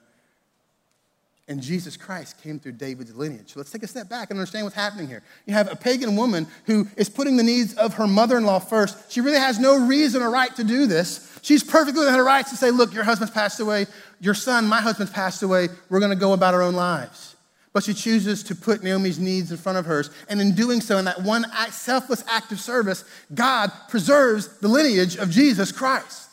And 1.47 1.63
Jesus 1.63 1.97
Christ 1.97 2.39
came 2.43 2.59
through 2.59 2.73
David's 2.73 3.15
lineage. 3.15 3.53
So 3.53 3.59
let's 3.59 3.71
take 3.71 3.81
a 3.81 3.87
step 3.87 4.07
back 4.07 4.29
and 4.29 4.39
understand 4.39 4.65
what's 4.65 4.75
happening 4.75 5.07
here. 5.07 5.23
You 5.47 5.55
have 5.55 5.71
a 5.71 5.75
pagan 5.75 6.15
woman 6.15 6.45
who 6.65 6.87
is 6.95 7.09
putting 7.09 7.37
the 7.37 7.43
needs 7.43 7.73
of 7.73 7.95
her 7.95 8.05
mother 8.05 8.37
in 8.37 8.45
law 8.45 8.59
first. 8.59 9.11
She 9.11 9.19
really 9.19 9.39
has 9.39 9.57
no 9.57 9.87
reason 9.87 10.21
or 10.21 10.29
right 10.29 10.55
to 10.57 10.63
do 10.63 10.85
this. 10.85 11.39
She's 11.41 11.63
perfectly 11.63 12.01
within 12.01 12.13
her 12.13 12.23
rights 12.23 12.51
to 12.51 12.55
say, 12.55 12.69
Look, 12.69 12.93
your 12.93 13.03
husband's 13.03 13.33
passed 13.33 13.59
away. 13.59 13.87
Your 14.19 14.35
son, 14.35 14.67
my 14.67 14.79
husband's 14.79 15.11
passed 15.11 15.41
away. 15.41 15.69
We're 15.89 15.99
going 15.99 16.11
to 16.11 16.15
go 16.15 16.33
about 16.33 16.53
our 16.53 16.61
own 16.61 16.75
lives. 16.75 17.35
But 17.71 17.83
she 17.83 17.93
chooses 17.93 18.41
to 18.43 18.55
put 18.55 18.83
Naomi's 18.83 19.19
needs 19.19 19.51
in 19.51 19.57
front 19.57 19.77
of 19.77 19.85
hers. 19.85 20.09
And 20.27 20.41
in 20.41 20.55
doing 20.55 20.81
so, 20.81 20.97
in 20.97 21.05
that 21.05 21.21
one 21.21 21.45
act, 21.53 21.73
selfless 21.73 22.23
act 22.27 22.51
of 22.51 22.59
service, 22.59 23.05
God 23.33 23.71
preserves 23.89 24.57
the 24.59 24.67
lineage 24.67 25.15
of 25.17 25.29
Jesus 25.29 25.71
Christ 25.71 26.29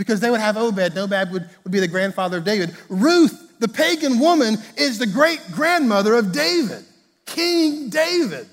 because 0.00 0.18
they 0.18 0.30
would 0.30 0.40
have 0.40 0.56
Obed. 0.56 0.96
Obed 0.96 1.30
would, 1.30 1.50
would 1.62 1.70
be 1.70 1.78
the 1.78 1.86
grandfather 1.86 2.38
of 2.38 2.44
David. 2.44 2.74
Ruth, 2.88 3.52
the 3.60 3.68
pagan 3.68 4.18
woman, 4.18 4.56
is 4.78 4.98
the 4.98 5.06
great 5.06 5.40
grandmother 5.52 6.14
of 6.14 6.32
David, 6.32 6.84
King 7.26 7.90
David. 7.90 8.48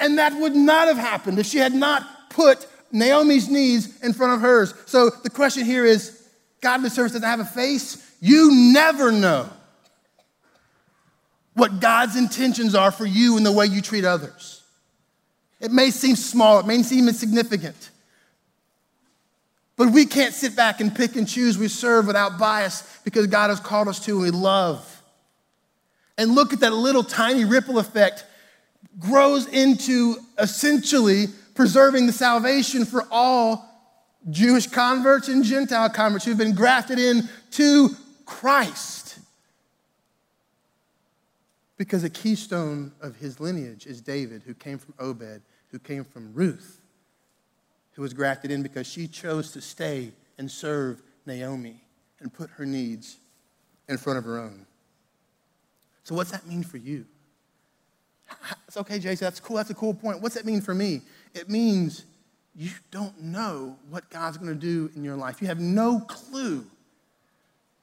And 0.00 0.18
that 0.18 0.34
would 0.34 0.56
not 0.56 0.88
have 0.88 0.96
happened 0.96 1.38
if 1.38 1.46
she 1.46 1.58
had 1.58 1.72
not 1.72 2.28
put 2.28 2.66
Naomi's 2.90 3.48
needs 3.48 4.02
in 4.02 4.12
front 4.12 4.32
of 4.32 4.40
hers. 4.40 4.74
So 4.86 5.10
the 5.10 5.30
question 5.30 5.64
here 5.64 5.84
is 5.86 6.26
godly 6.60 6.90
service 6.90 7.12
doesn't 7.12 7.28
have 7.28 7.38
a 7.38 7.44
face. 7.44 8.04
You 8.20 8.72
never 8.72 9.12
know 9.12 9.48
what 11.54 11.80
God's 11.80 12.16
intentions 12.16 12.74
are 12.74 12.90
for 12.90 13.06
you 13.06 13.36
and 13.36 13.44
the 13.44 13.52
way 13.52 13.66
you 13.66 13.80
treat 13.80 14.04
others. 14.04 14.62
It 15.60 15.70
may 15.70 15.90
seem 15.90 16.16
small, 16.16 16.58
it 16.60 16.66
may 16.66 16.82
seem 16.82 17.08
insignificant. 17.08 17.90
But 19.76 19.90
we 19.90 20.06
can't 20.06 20.34
sit 20.34 20.54
back 20.54 20.80
and 20.80 20.94
pick 20.94 21.16
and 21.16 21.26
choose. 21.26 21.56
We 21.58 21.68
serve 21.68 22.06
without 22.06 22.38
bias 22.38 23.00
because 23.04 23.26
God 23.26 23.48
has 23.48 23.58
called 23.58 23.88
us 23.88 23.98
to 24.04 24.12
and 24.12 24.22
we 24.22 24.30
love. 24.30 25.02
And 26.18 26.34
look 26.34 26.52
at 26.52 26.60
that 26.60 26.72
little 26.72 27.02
tiny 27.02 27.44
ripple 27.44 27.78
effect 27.78 28.26
grows 28.98 29.46
into 29.48 30.16
essentially 30.38 31.26
preserving 31.54 32.06
the 32.06 32.12
salvation 32.12 32.84
for 32.84 33.04
all 33.10 33.68
Jewish 34.30 34.66
converts 34.66 35.28
and 35.28 35.42
Gentile 35.42 35.90
converts 35.90 36.24
who've 36.24 36.38
been 36.38 36.54
grafted 36.54 36.98
in 36.98 37.28
to 37.52 37.90
Christ. 38.24 39.01
Because 41.76 42.04
a 42.04 42.10
keystone 42.10 42.92
of 43.00 43.16
his 43.16 43.40
lineage 43.40 43.86
is 43.86 44.00
David, 44.00 44.42
who 44.46 44.54
came 44.54 44.78
from 44.78 44.94
Obed, 44.98 45.42
who 45.70 45.78
came 45.78 46.04
from 46.04 46.32
Ruth 46.34 46.82
who 47.92 48.02
was 48.02 48.14
grafted 48.14 48.50
in 48.50 48.62
because 48.62 48.86
she 48.86 49.06
chose 49.06 49.52
to 49.52 49.60
stay 49.60 50.12
and 50.38 50.50
serve 50.50 51.02
Naomi 51.26 51.80
and 52.20 52.32
put 52.32 52.50
her 52.50 52.66
needs 52.66 53.18
in 53.88 53.98
front 53.98 54.18
of 54.18 54.24
her 54.24 54.38
own. 54.38 54.66
So, 56.04 56.14
what's 56.14 56.30
that 56.30 56.46
mean 56.46 56.62
for 56.62 56.78
you? 56.78 57.06
It's 58.66 58.76
okay, 58.78 58.98
Jason, 58.98 59.26
that's 59.26 59.40
cool. 59.40 59.56
That's 59.56 59.68
a 59.68 59.74
cool 59.74 59.92
point. 59.92 60.22
What's 60.22 60.34
that 60.34 60.46
mean 60.46 60.62
for 60.62 60.74
me? 60.74 61.02
It 61.34 61.50
means 61.50 62.06
you 62.54 62.70
don't 62.90 63.20
know 63.20 63.76
what 63.90 64.08
God's 64.08 64.38
going 64.38 64.48
to 64.48 64.58
do 64.58 64.90
in 64.96 65.04
your 65.04 65.16
life. 65.16 65.42
You 65.42 65.48
have 65.48 65.60
no 65.60 66.00
clue 66.00 66.64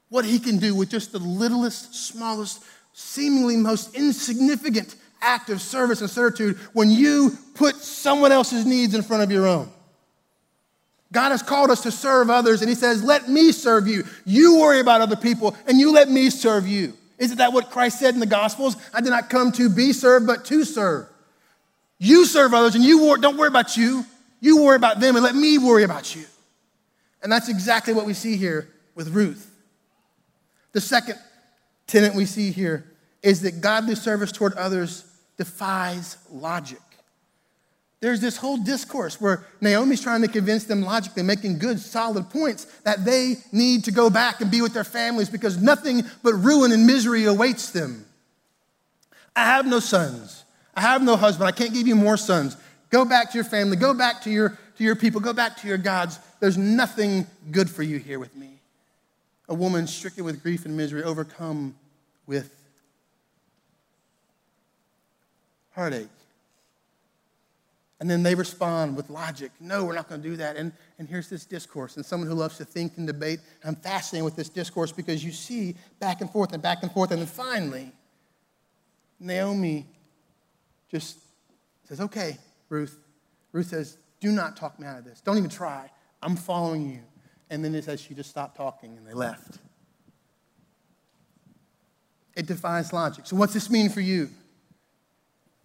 what 0.10 0.26
He 0.26 0.40
can 0.40 0.58
do 0.58 0.74
with 0.74 0.90
just 0.90 1.12
the 1.12 1.20
littlest, 1.20 1.94
smallest, 1.94 2.64
seemingly 2.94 3.58
most 3.58 3.96
insignificant 3.96 4.96
act 5.22 5.50
of 5.50 5.62
service 5.62 6.02
and 6.02 6.10
certitude 6.10 6.58
when 6.74 6.90
you 6.90 7.38
put 7.56 7.76
someone 7.76 8.32
else's 8.32 8.66
needs 8.66 8.94
in 8.94 9.02
front 9.02 9.24
of 9.24 9.32
your 9.32 9.48
own. 9.48 9.70
God 11.12 11.32
has 11.32 11.42
called 11.42 11.72
us 11.72 11.82
to 11.82 11.92
serve 11.92 12.30
others, 12.30 12.62
and 12.62 12.70
He 12.70 12.76
says, 12.76 13.04
Let 13.04 13.28
me 13.28 13.52
serve 13.52 13.88
you. 13.88 14.04
You 14.26 14.60
worry 14.60 14.80
about 14.80 15.02
other 15.02 15.16
people, 15.16 15.56
and 15.68 15.80
you 15.80 15.92
let 15.92 16.10
me 16.10 16.30
serve 16.30 16.68
you. 16.68 16.94
Isn't 17.18 17.38
that 17.38 17.52
what 17.52 17.72
Christ 17.72 18.00
said 18.00 18.14
in 18.14 18.20
the 18.20 18.26
Gospels? 18.26 18.78
I 18.94 19.02
did 19.02 19.10
not 19.10 19.30
come 19.30 19.52
to 19.54 19.70
be 19.70 19.92
served, 19.92 20.28
but 20.28 20.46
to 20.46 20.64
serve. 20.64 21.08
You 21.98 22.26
serve 22.26 22.54
others, 22.54 22.76
and 22.76 22.84
you 22.84 23.18
don't 23.18 23.38
worry 23.38 23.48
about 23.48 23.76
you. 23.76 24.06
You 24.40 24.64
worry 24.64 24.78
about 24.78 25.00
them, 25.00 25.16
and 25.16 25.24
let 25.24 25.36
me 25.36 25.58
worry 25.58 25.84
about 25.84 26.16
you. 26.16 26.26
And 27.22 27.32
that's 27.32 27.50
exactly 27.50 27.94
what 27.94 28.06
we 28.06 28.14
see 28.14 28.38
here 28.38 28.70
with 28.96 29.10
Ruth. 29.10 29.52
The 30.72 30.80
second 30.80 31.20
tenet 31.90 32.16
we 32.16 32.26
see 32.26 32.52
here 32.52 32.86
is 33.22 33.42
that 33.42 33.62
godly 33.62 33.96
service 33.96 34.32
toward 34.32 34.54
others 34.54 35.04
defies 35.38 36.18
logic. 36.32 36.80
There's 38.02 38.22
this 38.22 38.38
whole 38.38 38.58
discourse 38.58 39.20
where 39.20 39.46
Naomi's 39.60 40.02
trying 40.02 40.22
to 40.22 40.30
convince 40.30 40.64
them 40.64 40.82
logically, 40.82 41.24
making 41.24 41.60
good, 41.60 41.80
solid 41.80 42.30
points 42.30 42.66
that 42.84 43.04
they 43.04 43.36
need 43.52 43.84
to 43.86 43.92
go 43.92 44.10
back 44.10 44.40
and 44.40 44.50
be 44.50 44.62
with 44.62 44.74
their 44.74 44.86
families 44.86 45.30
because 45.30 45.62
nothing 45.62 46.04
but 46.24 46.34
ruin 46.36 46.72
and 46.72 46.88
misery 46.88 47.26
awaits 47.26 47.72
them. 47.72 48.06
I 49.36 49.46
have 49.46 49.66
no 49.66 49.82
sons. 49.82 50.46
I 50.76 50.82
have 50.82 51.04
no 51.04 51.18
husband. 51.18 51.48
I 51.48 51.52
can't 51.52 51.74
give 51.74 51.88
you 51.88 51.96
more 51.96 52.16
sons. 52.16 52.56
Go 52.90 53.04
back 53.04 53.32
to 53.32 53.38
your 53.38 53.44
family. 53.44 53.76
Go 53.76 53.94
back 53.94 54.22
to 54.22 54.30
your, 54.30 54.58
to 54.78 54.84
your 54.84 54.96
people. 54.96 55.20
Go 55.20 55.34
back 55.34 55.58
to 55.58 55.68
your 55.68 55.78
gods. 55.78 56.20
There's 56.40 56.58
nothing 56.58 57.28
good 57.52 57.70
for 57.70 57.84
you 57.84 57.98
here 57.98 58.20
with 58.20 58.34
me. 58.36 58.62
A 59.50 59.54
woman 59.54 59.88
stricken 59.88 60.24
with 60.24 60.42
grief 60.42 60.66
and 60.66 60.78
misery, 60.78 61.04
overcome 61.04 61.76
with 62.30 62.52
heartache. 65.72 66.08
And 68.00 68.10
then 68.10 68.22
they 68.24 68.36
respond 68.36 68.96
with 68.96 69.10
logic. 69.10 69.52
No, 69.60 69.84
we're 69.84 69.96
not 69.96 70.08
going 70.08 70.22
to 70.22 70.30
do 70.30 70.38
that. 70.38 70.56
And, 70.56 70.72
and 71.00 71.10
here's 71.10 71.28
this 71.28 71.44
discourse. 71.44 71.98
And 71.98 72.06
someone 72.06 72.30
who 72.30 72.36
loves 72.36 72.58
to 72.58 72.66
think 72.66 72.94
and 72.98 73.08
debate, 73.08 73.40
I'm 73.66 73.76
fascinated 73.76 74.24
with 74.24 74.36
this 74.36 74.48
discourse 74.48 74.92
because 74.92 75.26
you 75.26 75.32
see 75.32 75.76
back 76.00 76.22
and 76.22 76.30
forth 76.30 76.54
and 76.54 76.62
back 76.62 76.84
and 76.84 76.92
forth. 76.92 77.12
And 77.12 77.20
then 77.20 77.28
finally, 77.28 77.92
Naomi 79.20 79.88
just 80.90 81.18
says, 81.86 82.00
Okay, 82.00 82.38
Ruth. 82.70 82.98
Ruth 83.52 83.68
says, 83.68 83.98
Do 84.22 84.32
not 84.32 84.56
talk 84.56 84.80
me 84.80 84.86
out 84.86 85.00
of 85.00 85.04
this. 85.04 85.20
Don't 85.20 85.38
even 85.38 85.50
try. 85.50 85.90
I'm 86.22 86.36
following 86.36 86.90
you. 86.90 87.00
And 87.50 87.66
then 87.66 87.74
it 87.74 87.86
says 87.86 88.00
she 88.00 88.14
just 88.14 88.30
stopped 88.30 88.56
talking 88.56 88.96
and 88.98 89.06
they 89.06 89.14
left. 89.14 89.58
It 92.36 92.46
defies 92.46 92.94
logic. 92.94 93.28
So, 93.28 93.36
what's 93.36 93.54
this 93.54 93.70
mean 93.70 93.90
for 93.90 94.02
you? 94.02 94.30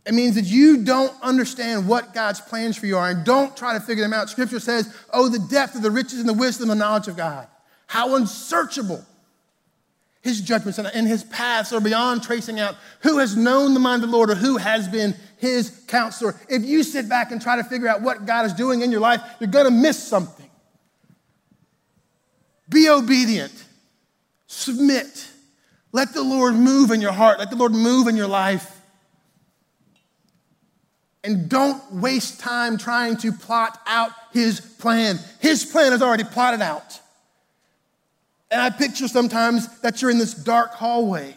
It 0.07 0.13
means 0.13 0.35
that 0.35 0.45
you 0.45 0.85
don't 0.85 1.15
understand 1.23 1.89
what 1.89 2.13
God's 2.13 2.41
plans 2.41 2.77
for 2.77 2.87
you 2.87 2.99
are 2.99 3.09
and 3.09 3.25
don't 3.25 3.57
try 3.57 3.73
to 3.73 3.81
figure 3.81 4.05
them 4.05 4.13
out. 4.13 4.29
Scripture 4.29 4.61
says, 4.61 4.95
Oh, 5.13 5.29
the 5.29 5.39
depth 5.39 5.75
of 5.75 5.83
the 5.83 5.91
riches 5.91 6.21
and 6.21 6.29
the 6.29 6.35
wisdom 6.35 6.69
and 6.69 6.79
knowledge 6.79 7.09
of 7.09 7.17
God. 7.17 7.49
How 7.87 8.17
unsearchable 8.17 9.05
his 10.25 10.41
judgments 10.41 10.79
and 10.79 11.07
his 11.07 11.23
paths 11.25 11.71
are 11.73 11.83
beyond 11.83 12.23
tracing 12.23 12.59
out. 12.59 12.77
Who 13.01 13.19
has 13.19 13.37
known 13.37 13.75
the 13.75 13.81
mind 13.81 14.03
of 14.03 14.11
the 14.11 14.17
Lord 14.17 14.31
or 14.31 14.35
who 14.35 14.57
has 14.57 14.89
been 14.89 15.15
his 15.37 15.85
counselor? 15.87 16.35
If 16.49 16.65
you 16.65 16.83
sit 16.83 17.11
back 17.11 17.31
and 17.31 17.43
try 17.43 17.57
to 17.57 17.65
figure 17.65 17.89
out 17.89 18.01
what 18.01 18.25
God 18.25 18.47
is 18.47 18.55
doing 18.55 18.81
in 18.81 18.91
your 18.91 19.03
life, 19.03 19.21
you're 19.39 19.51
going 19.51 19.67
to 19.67 19.71
miss 19.71 20.03
something. 20.03 20.49
Be 22.71 22.89
obedient, 22.89 23.53
submit. 24.47 25.29
Let 25.95 26.13
the 26.13 26.25
Lord 26.25 26.57
move 26.57 26.91
in 26.91 27.01
your 27.01 27.13
heart, 27.13 27.39
let 27.39 27.51
the 27.51 27.57
Lord 27.57 27.71
move 27.71 28.09
in 28.09 28.17
your 28.17 28.27
life. 28.27 28.81
And 31.23 31.49
don't 31.49 31.81
waste 31.93 32.41
time 32.41 32.79
trying 32.79 33.17
to 33.19 33.31
plot 33.31 33.81
out 33.87 34.11
his 34.33 34.61
plan. 34.61 35.21
His 35.39 35.65
plan 35.65 35.93
is 35.93 36.03
already 36.03 36.25
plotted 36.25 36.63
out. 36.63 37.01
And 38.51 38.61
I 38.61 38.71
picture 38.71 39.07
sometimes 39.07 39.69
that 39.83 40.03
you're 40.03 40.11
in 40.11 40.19
this 40.19 40.35
dark 40.35 40.73
hallway 40.73 41.37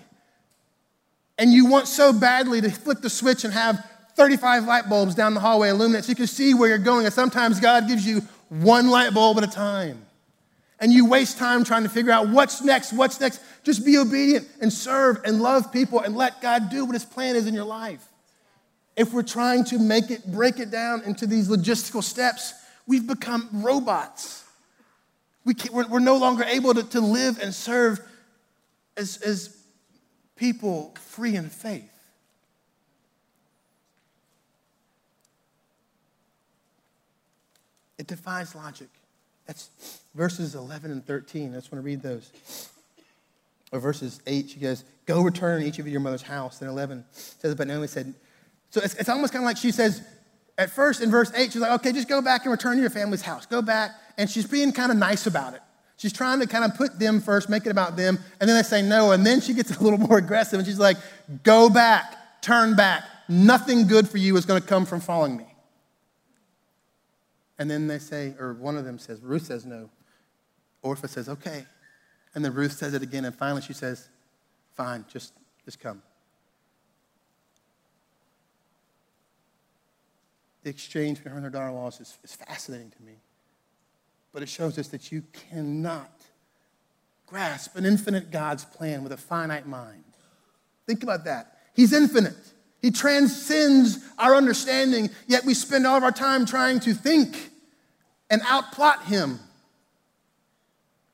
and 1.37 1.53
you 1.53 1.67
want 1.67 1.87
so 1.87 2.11
badly 2.11 2.59
to 2.59 2.71
flip 2.71 3.01
the 3.01 3.11
switch 3.11 3.43
and 3.43 3.53
have 3.53 3.85
35 4.15 4.65
light 4.65 4.89
bulbs 4.89 5.13
down 5.13 5.35
the 5.35 5.39
hallway 5.39 5.69
illuminate 5.69 6.05
so 6.05 6.09
you 6.09 6.15
can 6.15 6.25
see 6.25 6.55
where 6.55 6.67
you're 6.67 6.79
going. 6.79 7.05
And 7.05 7.13
sometimes 7.13 7.59
God 7.59 7.87
gives 7.87 8.07
you 8.07 8.21
one 8.49 8.89
light 8.89 9.13
bulb 9.13 9.37
at 9.37 9.43
a 9.43 9.51
time. 9.51 10.06
And 10.79 10.93
you 10.93 11.05
waste 11.05 11.37
time 11.37 11.63
trying 11.63 11.83
to 11.83 11.89
figure 11.89 12.11
out 12.11 12.29
what's 12.29 12.61
next, 12.61 12.93
what's 12.93 13.19
next. 13.19 13.41
Just 13.63 13.83
be 13.83 13.97
obedient 13.97 14.47
and 14.61 14.71
serve 14.71 15.21
and 15.25 15.41
love 15.41 15.71
people 15.71 15.99
and 16.01 16.15
let 16.15 16.41
God 16.41 16.69
do 16.69 16.85
what 16.85 16.93
his 16.93 17.05
plan 17.05 17.35
is 17.35 17.47
in 17.47 17.53
your 17.53 17.65
life 17.65 18.07
if 18.97 19.13
we're 19.13 19.21
trying 19.21 19.63
to 19.63 19.77
make 19.77 20.09
it, 20.09 20.25
break 20.25 20.59
it 20.59 20.71
down 20.71 21.03
into 21.03 21.27
these 21.27 21.47
logistical 21.47 22.03
steps, 22.03 22.53
we've 22.87 23.05
become 23.05 23.47
robots. 23.53 24.43
We 25.45 25.53
we're, 25.71 25.87
we're 25.87 25.99
no 25.99 26.17
longer 26.17 26.43
able 26.43 26.73
to, 26.73 26.83
to 26.83 26.99
live 26.99 27.39
and 27.39 27.53
serve 27.53 28.01
as, 28.97 29.17
as 29.17 29.55
people 30.35 30.95
free 30.99 31.35
in 31.35 31.49
faith. 31.49 31.93
It 37.99 38.07
defies 38.07 38.55
logic. 38.55 38.89
That's 39.45 39.69
verses 40.17 40.55
11 40.55 40.91
and 40.91 41.05
13. 41.05 41.53
I 41.53 41.55
just 41.55 41.71
want 41.71 41.81
to 41.81 41.85
read 41.85 42.01
those. 42.01 42.69
Or 43.71 43.79
verses 43.79 44.21
8, 44.25 44.49
she 44.49 44.59
goes, 44.59 44.83
Go 45.05 45.21
return 45.21 45.63
each 45.63 45.79
of 45.79 45.87
your 45.87 46.01
mother's 46.01 46.21
house. 46.21 46.59
And 46.61 46.69
11 46.69 47.05
says, 47.11 47.55
But 47.55 47.67
Naomi 47.67 47.87
said, 47.87 48.13
so 48.69 48.81
it's, 48.83 48.95
it's 48.95 49.09
almost 49.09 49.33
kind 49.33 49.43
of 49.43 49.47
like 49.47 49.57
she 49.57 49.71
says, 49.71 50.01
at 50.57 50.71
first 50.71 51.01
in 51.01 51.11
verse 51.11 51.31
8, 51.33 51.53
she's 51.53 51.61
like, 51.61 51.71
okay, 51.79 51.91
just 51.91 52.09
go 52.09 52.21
back 52.21 52.43
and 52.43 52.51
return 52.51 52.75
to 52.75 52.81
your 52.81 52.89
family's 52.89 53.21
house. 53.21 53.45
Go 53.45 53.61
back. 53.61 53.91
And 54.17 54.29
she's 54.29 54.47
being 54.47 54.71
kind 54.71 54.91
of 54.91 54.97
nice 54.97 55.27
about 55.27 55.53
it. 55.53 55.61
She's 55.97 56.13
trying 56.13 56.39
to 56.39 56.47
kind 56.47 56.65
of 56.65 56.75
put 56.75 56.99
them 56.99 57.21
first, 57.21 57.49
make 57.49 57.65
it 57.65 57.69
about 57.69 57.95
them. 57.95 58.19
And 58.39 58.49
then 58.49 58.57
they 58.57 58.63
say 58.63 58.81
no. 58.81 59.11
And 59.11 59.25
then 59.25 59.39
she 59.39 59.53
gets 59.53 59.75
a 59.79 59.83
little 59.83 59.99
more 59.99 60.17
aggressive 60.17 60.59
and 60.59 60.67
she's 60.67 60.79
like, 60.79 60.97
go 61.43 61.69
back, 61.69 62.41
turn 62.41 62.75
back. 62.75 63.03
Nothing 63.29 63.87
good 63.87 64.07
for 64.09 64.17
you 64.17 64.35
is 64.37 64.45
going 64.45 64.61
to 64.61 64.67
come 64.67 64.85
from 64.85 64.99
following 64.99 65.37
me. 65.37 65.45
And 67.59 67.69
then 67.69 67.87
they 67.87 67.99
say, 67.99 68.35
or 68.39 68.53
one 68.53 68.77
of 68.77 68.85
them 68.85 68.99
says, 68.99 69.21
Ruth 69.21 69.45
says 69.45 69.65
no. 69.65 69.89
Orpah 70.81 71.07
says, 71.07 71.29
okay. 71.29 71.65
And 72.35 72.43
then 72.45 72.53
Ruth 72.53 72.73
says 72.73 72.93
it 72.93 73.01
again. 73.01 73.25
And 73.25 73.35
finally 73.35 73.61
she 73.61 73.73
says, 73.73 74.09
fine, 74.75 75.05
just, 75.09 75.33
just 75.65 75.79
come. 75.79 76.01
the 80.67 80.71
exchange 80.71 81.19
between 81.19 81.31
her 81.31 81.37
and 81.37 81.45
her 81.45 81.49
daughter 81.49 81.69
in 81.69 81.75
law 81.75 81.87
is, 81.87 82.17
is 82.25 82.35
fascinating 82.35 82.91
to 82.91 83.01
me. 83.01 83.13
But 84.33 84.43
it 84.43 84.49
shows 84.49 84.77
us 84.77 84.89
that 84.89 85.13
you 85.13 85.23
cannot 85.31 86.11
grasp 87.25 87.77
an 87.77 87.85
infinite 87.85 88.31
God's 88.31 88.65
plan 88.65 89.01
with 89.01 89.13
a 89.13 89.17
finite 89.17 89.65
mind. 89.65 90.03
Think 90.85 91.03
about 91.03 91.23
that. 91.23 91.57
He's 91.73 91.93
infinite. 91.93 92.35
He 92.81 92.91
transcends 92.91 93.99
our 94.17 94.35
understanding, 94.35 95.09
yet 95.25 95.45
we 95.45 95.53
spend 95.53 95.87
all 95.87 95.95
of 95.95 96.03
our 96.03 96.11
time 96.11 96.45
trying 96.45 96.81
to 96.81 96.93
think 96.93 97.49
and 98.29 98.41
outplot 98.41 99.05
him. 99.05 99.39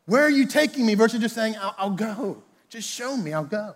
Where 0.06 0.24
are 0.24 0.30
you 0.30 0.46
taking 0.46 0.86
me? 0.86 0.96
Versus 0.96 1.22
just 1.22 1.36
saying, 1.36 1.56
I'll, 1.60 1.76
I'll 1.78 1.89
go. 1.92 2.44
Just 2.70 2.89
show 2.89 3.16
me, 3.16 3.34
I'll 3.34 3.46
go. 3.46 3.76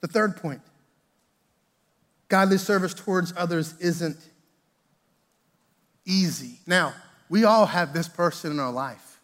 The 0.00 0.08
third 0.08 0.36
point 0.36 0.60
Godly 2.28 2.58
service 2.58 2.94
towards 2.94 3.32
others 3.36 3.74
isn't 3.78 4.16
easy. 6.04 6.58
Now, 6.66 6.94
we 7.28 7.44
all 7.44 7.66
have 7.66 7.92
this 7.92 8.08
person 8.08 8.50
in 8.50 8.60
our 8.60 8.72
life. 8.72 9.20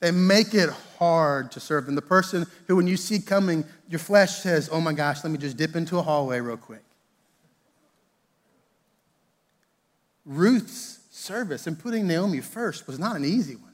They 0.00 0.10
make 0.10 0.54
it 0.54 0.70
hard 0.98 1.52
to 1.52 1.60
serve 1.60 1.86
them. 1.86 1.94
The 1.94 2.02
person 2.02 2.46
who, 2.66 2.76
when 2.76 2.86
you 2.86 2.96
see 2.96 3.20
coming, 3.20 3.64
your 3.88 3.98
flesh 3.98 4.38
says, 4.38 4.68
Oh 4.72 4.80
my 4.80 4.92
gosh, 4.92 5.22
let 5.22 5.30
me 5.30 5.38
just 5.38 5.56
dip 5.56 5.76
into 5.76 5.98
a 5.98 6.02
hallway 6.02 6.40
real 6.40 6.56
quick. 6.56 6.82
Ruth's 10.24 10.99
service 11.20 11.66
and 11.66 11.78
putting 11.78 12.06
Naomi 12.06 12.40
first 12.40 12.86
was 12.86 12.98
not 12.98 13.16
an 13.16 13.24
easy 13.24 13.56
one. 13.56 13.70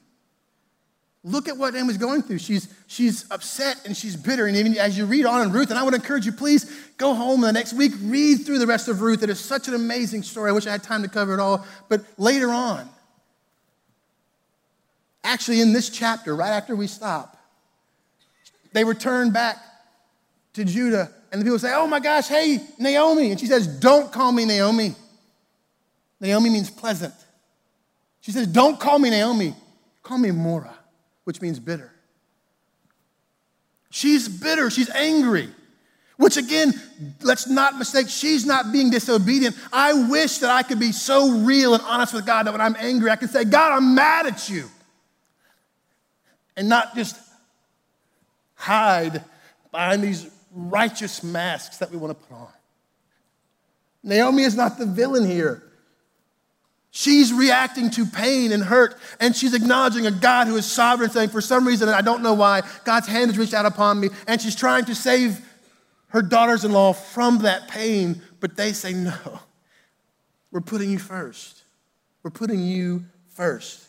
Look 1.23 1.47
at 1.47 1.57
what 1.57 1.73
Naomi's 1.73 1.97
going 1.97 2.21
through. 2.21 2.39
She's, 2.39 2.73
she's 2.87 3.29
upset 3.31 3.81
and 3.85 3.97
she's 3.97 4.15
bitter. 4.15 4.45
And 4.45 4.55
even 4.55 4.77
as 4.77 4.97
you 4.97 5.05
read 5.05 5.25
on 5.25 5.41
in 5.41 5.51
Ruth, 5.51 5.69
and 5.69 5.77
I 5.77 5.83
would 5.83 5.93
encourage 5.93 6.25
you, 6.25 6.31
please 6.31 6.71
go 6.97 7.13
home 7.13 7.41
the 7.41 7.51
next 7.51 7.73
week, 7.73 7.91
read 8.01 8.45
through 8.45 8.59
the 8.59 8.67
rest 8.67 8.87
of 8.87 9.01
Ruth. 9.01 9.23
It 9.23 9.29
is 9.29 9.39
such 9.39 9.67
an 9.67 9.73
amazing 9.73 10.23
story. 10.23 10.49
I 10.49 10.53
wish 10.53 10.67
I 10.67 10.71
had 10.71 10.83
time 10.83 11.01
to 11.03 11.09
cover 11.09 11.33
it 11.33 11.39
all. 11.39 11.65
But 11.89 12.05
later 12.17 12.49
on, 12.51 12.87
actually, 15.23 15.59
in 15.59 15.73
this 15.73 15.89
chapter, 15.89 16.35
right 16.35 16.51
after 16.51 16.75
we 16.75 16.87
stop, 16.87 17.37
they 18.71 18.83
return 18.83 19.31
back 19.31 19.57
to 20.53 20.63
Judah, 20.63 21.11
and 21.31 21.41
the 21.41 21.45
people 21.45 21.59
say, 21.59 21.73
Oh 21.73 21.87
my 21.87 21.99
gosh, 21.99 22.27
hey, 22.27 22.59
Naomi. 22.79 23.31
And 23.31 23.39
she 23.39 23.47
says, 23.47 23.67
Don't 23.67 24.11
call 24.11 24.31
me 24.31 24.45
Naomi. 24.45 24.95
Naomi 26.21 26.49
means 26.49 26.69
pleasant. 26.69 27.13
She 28.27 28.33
says, 28.33 28.45
Don't 28.47 28.77
call 28.77 28.99
me 28.99 29.09
Naomi, 29.09 29.55
call 30.03 30.17
me 30.17 30.31
Mora, 30.31 30.77
which 31.23 31.41
means 31.41 31.61
bitter. 31.61 31.93
She's 33.89 34.27
bitter, 34.27 34.69
she's 34.69 34.89
angry. 34.89 35.47
Which 36.17 36.35
again, 36.35 36.73
let's 37.21 37.47
not 37.47 37.77
mistake, 37.77 38.09
she's 38.09 38.45
not 38.45 38.73
being 38.73 38.89
disobedient. 38.89 39.55
I 39.71 40.09
wish 40.09 40.39
that 40.39 40.49
I 40.49 40.61
could 40.63 40.77
be 40.77 40.91
so 40.91 41.37
real 41.37 41.73
and 41.73 41.81
honest 41.83 42.13
with 42.13 42.25
God 42.25 42.47
that 42.47 42.51
when 42.51 42.59
I'm 42.59 42.75
angry, 42.77 43.09
I 43.09 43.15
can 43.15 43.29
say, 43.29 43.45
God, 43.45 43.71
I'm 43.71 43.95
mad 43.95 44.25
at 44.25 44.49
you. 44.49 44.69
And 46.57 46.67
not 46.67 46.95
just 46.95 47.15
hide 48.55 49.23
behind 49.71 50.03
these 50.03 50.29
righteous 50.53 51.23
masks 51.23 51.77
that 51.77 51.91
we 51.91 51.97
want 51.97 52.19
to 52.19 52.27
put 52.27 52.35
on. 52.35 52.49
Naomi 54.03 54.43
is 54.43 54.57
not 54.57 54.77
the 54.77 54.85
villain 54.85 55.25
here. 55.25 55.63
She's 56.97 57.31
reacting 57.31 57.91
to 57.91 58.07
pain 58.07 58.51
and 58.51 58.63
hurt, 58.63 58.97
and 59.19 59.35
she's 59.35 59.53
acknowledging 59.53 60.07
a 60.07 60.11
God 60.11 60.47
who 60.47 60.55
is 60.55 60.65
sovereign, 60.65 61.11
saying, 61.11 61.29
For 61.29 61.41
some 61.41 61.67
reason, 61.67 61.89
I 61.89 62.01
don't 62.01 62.23
know 62.23 62.33
why, 62.33 62.63
God's 62.85 63.05
hand 63.05 63.29
has 63.29 63.37
reached 63.37 63.53
out 63.53 63.67
upon 63.67 63.99
me, 63.99 64.09
and 64.25 64.41
she's 64.41 64.55
trying 64.55 64.85
to 64.85 64.95
save 64.95 65.39
her 66.07 66.23
daughters 66.23 66.65
in 66.65 66.71
law 66.71 66.93
from 66.93 67.43
that 67.43 67.67
pain, 67.67 68.23
but 68.39 68.57
they 68.57 68.73
say, 68.73 68.93
No, 68.93 69.13
we're 70.51 70.59
putting 70.59 70.89
you 70.89 70.97
first. 70.97 71.61
We're 72.23 72.31
putting 72.31 72.65
you 72.65 73.05
first. 73.27 73.85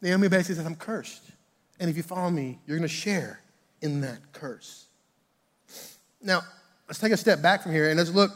Naomi 0.00 0.28
basically 0.28 0.54
says, 0.54 0.66
I'm 0.66 0.76
cursed. 0.76 1.24
And 1.80 1.90
if 1.90 1.96
you 1.96 2.04
follow 2.04 2.30
me, 2.30 2.60
you're 2.68 2.78
going 2.78 2.88
to 2.88 2.94
share 2.94 3.40
in 3.80 4.02
that 4.02 4.30
curse. 4.30 4.86
Now, 6.22 6.42
let's 6.86 7.00
take 7.00 7.10
a 7.10 7.16
step 7.16 7.42
back 7.42 7.64
from 7.64 7.72
here 7.72 7.88
and 7.88 7.98
let's 7.98 8.10
look 8.10 8.30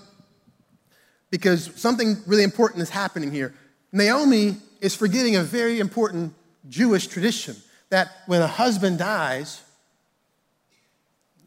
because 1.30 1.70
something 1.80 2.16
really 2.26 2.44
important 2.44 2.82
is 2.82 2.90
happening 2.90 3.32
here. 3.32 3.54
Naomi 3.92 4.56
is 4.80 4.94
forgetting 4.94 5.36
a 5.36 5.42
very 5.42 5.80
important 5.80 6.34
Jewish 6.68 7.06
tradition 7.06 7.56
that 7.90 8.08
when 8.26 8.42
a 8.42 8.46
husband 8.46 8.98
dies, 8.98 9.62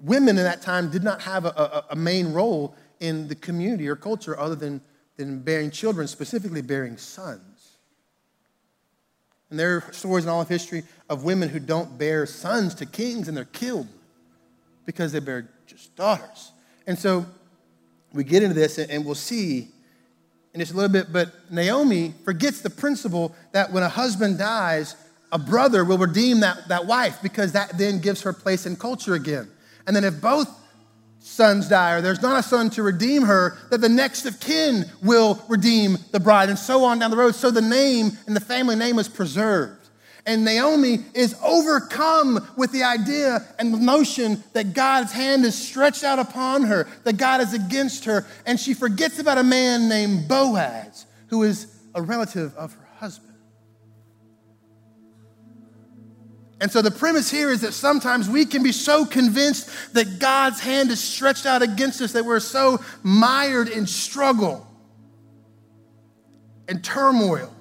women 0.02 0.38
in 0.38 0.44
that 0.44 0.62
time 0.62 0.89
did 0.89 1.04
not 1.04 1.22
have 1.22 1.46
a, 1.46 1.50
a, 1.50 1.86
a, 1.92 1.96
main 1.96 2.32
role 2.32 2.76
in 3.00 3.28
the 3.28 3.36
community 3.36 3.88
or 3.88 3.96
culture 3.96 4.39
other 4.39 4.56
than, 4.56 4.82
than 5.18 5.39
bearing 5.39 5.70
children, 5.72 6.08
specifically 6.08 6.62
bearing 6.62 6.98
sons. 6.98 7.78
And 9.50 9.60
there 9.60 9.78
are 9.78 9.94
stories 9.94 10.26
in 10.26 10.30
all 10.30 10.42
of 10.42 10.48
history 10.48 10.84
of 11.10 11.24
women 11.24 11.50
who 11.50 11.60
don't 11.60 11.98
bear 11.98 12.26
sons 12.26 12.76
to 12.76 12.86
kings 12.86 13.28
and 13.28 13.36
they're 13.36 13.46
killed 13.46 13.88
because 14.86 15.12
they 15.12 15.20
bear 15.20 15.50
just 15.65 15.96
daughters. 15.96 16.52
And 16.88 16.98
so 16.98 17.26
we 18.13 18.24
get 18.24 18.43
into 18.43 18.56
this 18.56 18.78
and 18.78 19.06
we'll 19.06 19.15
see 19.15 19.69
in 20.54 20.60
just 20.60 20.74
a 20.74 20.76
little 20.76 20.91
bit, 20.91 21.13
but 21.13 21.32
Naomi 21.52 22.13
forgets 22.26 22.62
the 22.62 22.69
principle 22.69 23.36
that 23.52 23.72
when 23.72 23.84
a 23.84 23.89
husband 23.89 24.38
dies, 24.38 24.95
a 25.32 25.38
brother 25.38 25.86
will 25.86 25.98
redeem 25.98 26.39
that, 26.39 26.67
that 26.69 26.88
wife 26.88 27.19
because 27.22 27.52
that 27.52 27.78
then 27.78 28.00
gives 28.00 28.22
her 28.24 28.34
place 28.34 28.65
in 28.65 28.76
culture 28.76 29.13
again. 29.13 29.48
And 29.86 29.95
then 29.95 30.04
if 30.04 30.19
both 30.19 30.50
sons 31.19 31.69
die 31.69 31.93
or 31.93 32.02
there's 32.02 32.22
not 32.22 32.39
a 32.39 32.43
son 32.43 32.69
to 32.72 32.84
redeem 32.84 33.24
her, 33.24 33.58
that 33.69 33.82
the 33.82 33.89
next 33.89 34.26
of 34.26 34.39
kin 34.39 34.86
will 35.04 35.43
redeem 35.48 35.98
the 36.12 36.19
bride, 36.19 36.50
and 36.50 36.58
so 36.58 36.84
on 36.84 37.00
down 37.00 37.12
the 37.12 37.17
road. 37.17 37.36
So 37.36 37.52
the 37.52 37.62
name 37.62 38.17
and 38.26 38.36
the 38.36 38.41
family 38.41 38.76
name 38.76 38.98
is 38.98 39.08
preserved. 39.08 39.79
And 40.30 40.46
Naomi 40.46 41.00
is 41.15 41.36
overcome 41.44 42.48
with 42.56 42.72
the 42.72 42.84
idea 42.84 43.44
and 43.58 43.74
the 43.74 43.80
notion 43.80 44.44
that 44.54 44.76
God's 44.76 45.12
hand 45.12 45.44
is 45.44 45.56
stretched 45.56 46.04
out 46.04 46.20
upon 46.20 46.65
her, 46.65 46.88
that 47.04 47.18
God 47.18 47.42
is 47.42 47.56
against 47.56 48.06
her, 48.06 48.28
and 48.46 48.60
she 48.60 48.76
forgets 48.76 49.18
about 49.18 49.39
a 49.39 49.44
man 49.44 49.89
named 49.89 50.28
Boaz, 50.28 51.08
who 51.30 51.42
is 51.42 51.76
a 51.96 52.04
relative 52.04 52.54
of 52.58 52.76
her 52.76 52.88
husband. 52.98 53.34
And 56.62 56.72
so 56.72 56.84
the 56.84 56.92
premise 56.92 57.32
here 57.32 57.50
is 57.50 57.62
that 57.62 57.74
sometimes 57.74 58.30
we 58.30 58.46
can 58.46 58.62
be 58.62 58.72
so 58.72 59.08
convinced 59.08 59.96
that 59.96 60.20
God's 60.20 60.60
hand 60.60 60.92
is 60.92 61.00
stretched 61.00 61.48
out 61.48 61.63
against 61.63 62.02
us 62.02 62.12
that 62.12 62.24
we're 62.24 62.39
so 62.39 62.84
mired 63.02 63.68
in 63.68 63.88
struggle 63.88 64.68
and 66.68 66.84
turmoil 66.84 67.52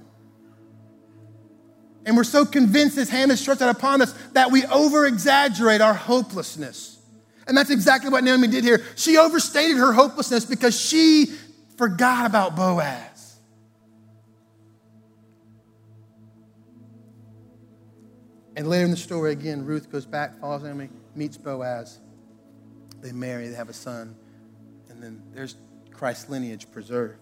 and 2.08 2.16
we're 2.16 2.24
so 2.24 2.46
convinced 2.46 2.96
his 2.96 3.10
hand 3.10 3.30
is 3.30 3.38
stretched 3.38 3.60
out 3.60 3.68
upon 3.68 4.00
us 4.00 4.14
that 4.32 4.50
we 4.50 4.64
over 4.64 5.04
exaggerate 5.04 5.82
our 5.82 5.92
hopelessness. 5.92 6.98
And 7.46 7.54
that's 7.54 7.68
exactly 7.68 8.08
what 8.08 8.24
Naomi 8.24 8.48
did 8.48 8.64
here. 8.64 8.82
She 8.96 9.18
overstated 9.18 9.76
her 9.76 9.92
hopelessness 9.92 10.46
because 10.46 10.78
she 10.78 11.26
forgot 11.76 12.24
about 12.24 12.56
Boaz. 12.56 13.36
And 18.56 18.68
later 18.68 18.86
in 18.86 18.90
the 18.90 18.96
story, 18.96 19.32
again, 19.32 19.66
Ruth 19.66 19.92
goes 19.92 20.06
back, 20.06 20.40
follows 20.40 20.62
Naomi, 20.62 20.88
meets 21.14 21.36
Boaz. 21.36 21.98
They 23.02 23.12
marry, 23.12 23.48
they 23.48 23.54
have 23.54 23.68
a 23.68 23.74
son, 23.74 24.16
and 24.88 25.02
then 25.02 25.22
there's 25.34 25.56
Christ's 25.90 26.30
lineage 26.30 26.72
preserved. 26.72 27.20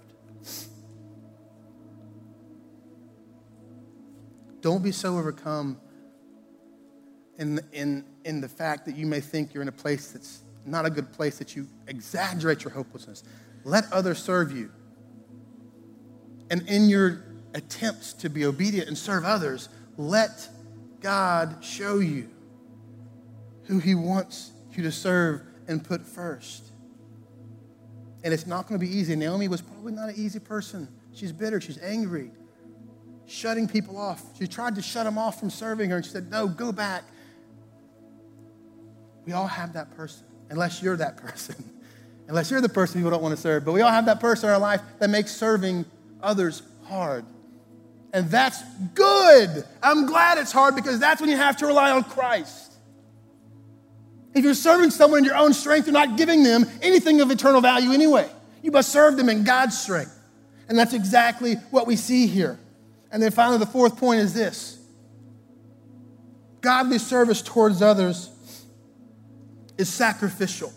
Don't 4.66 4.82
be 4.82 4.90
so 4.90 5.16
overcome 5.16 5.78
in, 7.38 7.60
in, 7.72 8.04
in 8.24 8.40
the 8.40 8.48
fact 8.48 8.84
that 8.86 8.96
you 8.96 9.06
may 9.06 9.20
think 9.20 9.54
you're 9.54 9.62
in 9.62 9.68
a 9.68 9.72
place 9.72 10.10
that's 10.10 10.40
not 10.64 10.84
a 10.84 10.90
good 10.90 11.12
place, 11.12 11.38
that 11.38 11.54
you 11.54 11.68
exaggerate 11.86 12.64
your 12.64 12.72
hopelessness. 12.72 13.22
Let 13.62 13.84
others 13.92 14.20
serve 14.20 14.50
you. 14.50 14.72
And 16.50 16.68
in 16.68 16.88
your 16.88 17.26
attempts 17.54 18.12
to 18.14 18.28
be 18.28 18.44
obedient 18.44 18.88
and 18.88 18.98
serve 18.98 19.24
others, 19.24 19.68
let 19.96 20.48
God 21.00 21.58
show 21.62 22.00
you 22.00 22.28
who 23.66 23.78
He 23.78 23.94
wants 23.94 24.50
you 24.72 24.82
to 24.82 24.90
serve 24.90 25.42
and 25.68 25.84
put 25.84 26.04
first. 26.04 26.72
And 28.24 28.34
it's 28.34 28.48
not 28.48 28.66
going 28.66 28.80
to 28.80 28.84
be 28.84 28.92
easy. 28.92 29.14
Naomi 29.14 29.46
was 29.46 29.60
probably 29.60 29.92
not 29.92 30.08
an 30.08 30.16
easy 30.16 30.40
person. 30.40 30.88
She's 31.14 31.30
bitter, 31.30 31.60
she's 31.60 31.78
angry 31.78 32.32
shutting 33.26 33.68
people 33.68 33.96
off. 33.96 34.22
She 34.38 34.46
tried 34.46 34.76
to 34.76 34.82
shut 34.82 35.04
them 35.04 35.18
off 35.18 35.40
from 35.40 35.50
serving 35.50 35.90
her, 35.90 35.96
and 35.96 36.04
she 36.04 36.10
said, 36.10 36.30
No, 36.30 36.48
go 36.48 36.72
back. 36.72 37.04
We 39.24 39.32
all 39.32 39.46
have 39.46 39.72
that 39.72 39.96
person, 39.96 40.24
unless 40.50 40.82
you're 40.82 40.96
that 40.96 41.16
person. 41.16 41.56
unless 42.28 42.50
you're 42.50 42.60
the 42.60 42.68
person 42.68 43.00
people 43.00 43.10
don't 43.10 43.22
want 43.22 43.34
to 43.34 43.40
serve. 43.40 43.64
But 43.64 43.72
we 43.72 43.80
all 43.80 43.90
have 43.90 44.06
that 44.06 44.20
person 44.20 44.48
in 44.48 44.54
our 44.54 44.60
life 44.60 44.80
that 44.98 45.10
makes 45.10 45.32
serving 45.32 45.84
others 46.22 46.62
hard. 46.84 47.24
And 48.12 48.30
that's 48.30 48.62
good. 48.94 49.64
I'm 49.82 50.06
glad 50.06 50.38
it's 50.38 50.52
hard 50.52 50.74
because 50.74 50.98
that's 50.98 51.20
when 51.20 51.28
you 51.28 51.36
have 51.36 51.56
to 51.58 51.66
rely 51.66 51.90
on 51.90 52.04
Christ. 52.04 52.72
If 54.34 54.44
you're 54.44 54.54
serving 54.54 54.90
someone 54.90 55.18
in 55.18 55.24
your 55.24 55.36
own 55.36 55.52
strength, 55.52 55.86
you're 55.86 55.92
not 55.92 56.16
giving 56.16 56.42
them 56.42 56.66
anything 56.82 57.20
of 57.20 57.30
eternal 57.30 57.60
value 57.60 57.92
anyway. 57.92 58.30
You 58.62 58.70
must 58.70 58.90
serve 58.90 59.16
them 59.16 59.28
in 59.28 59.44
God's 59.44 59.78
strength. 59.78 60.12
And 60.68 60.78
that's 60.78 60.92
exactly 60.92 61.54
what 61.70 61.86
we 61.86 61.96
see 61.96 62.26
here. 62.26 62.58
And 63.10 63.22
then 63.22 63.30
finally, 63.30 63.58
the 63.58 63.66
fourth 63.66 63.96
point 63.96 64.20
is 64.20 64.34
this 64.34 64.78
godly 66.60 66.98
service 66.98 67.42
towards 67.42 67.80
others 67.80 68.30
is 69.78 69.88
sacrificial. 69.88 70.72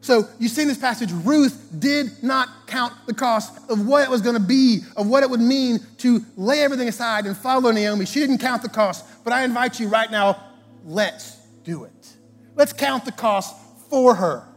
So 0.00 0.24
you 0.40 0.48
see 0.48 0.62
in 0.62 0.68
this 0.68 0.78
passage, 0.78 1.12
Ruth 1.12 1.68
did 1.78 2.24
not 2.24 2.48
count 2.66 2.92
the 3.06 3.14
cost 3.14 3.56
of 3.70 3.86
what 3.86 4.02
it 4.02 4.10
was 4.10 4.20
going 4.20 4.34
to 4.34 4.42
be, 4.42 4.80
of 4.96 5.06
what 5.06 5.22
it 5.22 5.30
would 5.30 5.40
mean 5.40 5.78
to 5.98 6.24
lay 6.36 6.60
everything 6.62 6.88
aside 6.88 7.24
and 7.26 7.36
follow 7.36 7.70
Naomi. 7.70 8.04
She 8.04 8.18
didn't 8.18 8.38
count 8.38 8.62
the 8.62 8.68
cost. 8.68 9.04
But 9.22 9.32
I 9.32 9.44
invite 9.44 9.78
you 9.78 9.86
right 9.86 10.10
now, 10.10 10.42
let's 10.84 11.36
do 11.62 11.84
it. 11.84 12.16
Let's 12.56 12.72
count 12.72 13.04
the 13.04 13.12
cost 13.12 13.54
for 13.90 14.16
her. 14.16 14.48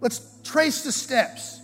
Let's 0.00 0.20
trace 0.42 0.82
the 0.82 0.92
steps. 0.92 1.60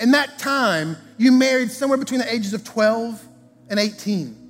In 0.00 0.10
that 0.12 0.38
time, 0.38 0.96
you 1.18 1.32
married 1.32 1.70
somewhere 1.70 1.98
between 1.98 2.20
the 2.20 2.32
ages 2.32 2.52
of 2.52 2.64
12 2.64 3.22
and 3.70 3.78
18. 3.78 4.44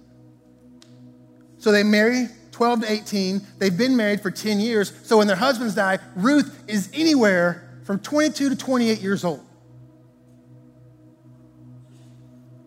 So 1.59 1.72
they 1.72 1.83
marry 1.83 2.28
12 2.52 2.83
to 2.83 2.92
18. 2.92 3.42
They've 3.59 3.76
been 3.76 3.96
married 3.96 4.20
for 4.20 4.30
10 4.30 4.61
years. 4.61 4.92
So 5.02 5.18
when 5.18 5.26
their 5.26 5.37
husbands 5.37 5.74
die, 5.74 5.98
Ruth 6.14 6.62
is 6.68 6.88
anywhere 6.94 7.68
from 7.85 8.00
22 8.00 8.50
to 8.50 8.57
28 8.57 9.00
years 9.00 9.24
old. 9.24 9.44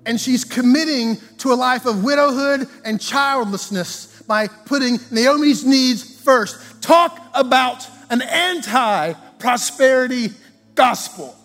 And 0.05 0.19
she's 0.19 0.43
committing 0.43 1.17
to 1.39 1.51
a 1.51 1.55
life 1.55 1.85
of 1.85 2.03
widowhood 2.03 2.67
and 2.85 2.99
childlessness 2.99 4.23
by 4.23 4.47
putting 4.47 4.99
Naomi's 5.11 5.65
needs 5.65 6.21
first. 6.21 6.81
Talk 6.81 7.19
about 7.33 7.87
an 8.09 8.21
anti 8.21 9.13
prosperity 9.37 10.29
gospel. 10.75 11.36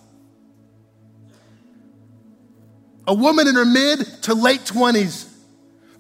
A 3.13 3.15
woman 3.15 3.47
in 3.47 3.57
her 3.57 3.67
mid 3.67 4.07
to 4.23 4.33
late 4.33 4.63
20s, 4.63 5.31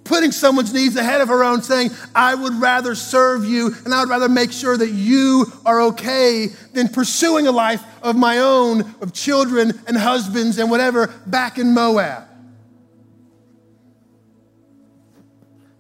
putting 0.03 0.33
someone's 0.33 0.73
needs 0.73 0.97
ahead 0.97 1.21
of 1.21 1.29
her 1.29 1.45
own, 1.45 1.61
saying, 1.61 1.91
I 2.15 2.35
would 2.35 2.55
rather 2.55 2.95
serve 2.95 3.45
you 3.45 3.75
and 3.85 3.93
I 3.93 4.01
would 4.01 4.09
rather 4.09 4.31
make 4.31 4.51
sure 4.51 4.79
that 4.79 4.89
you 4.89 5.45
are 5.67 5.83
okay 5.89 6.47
than 6.73 6.89
pursuing 6.89 7.47
a 7.47 7.53
life 7.53 7.85
of 8.03 8.17
my 8.17 8.39
own, 8.39 8.95
of 9.03 9.13
children 9.13 9.79
and 9.87 9.95
husbands 9.95 10.57
and 10.57 10.71
whatever 10.71 11.09
back 11.27 11.59
in 11.59 11.75
Moab. 11.75 12.25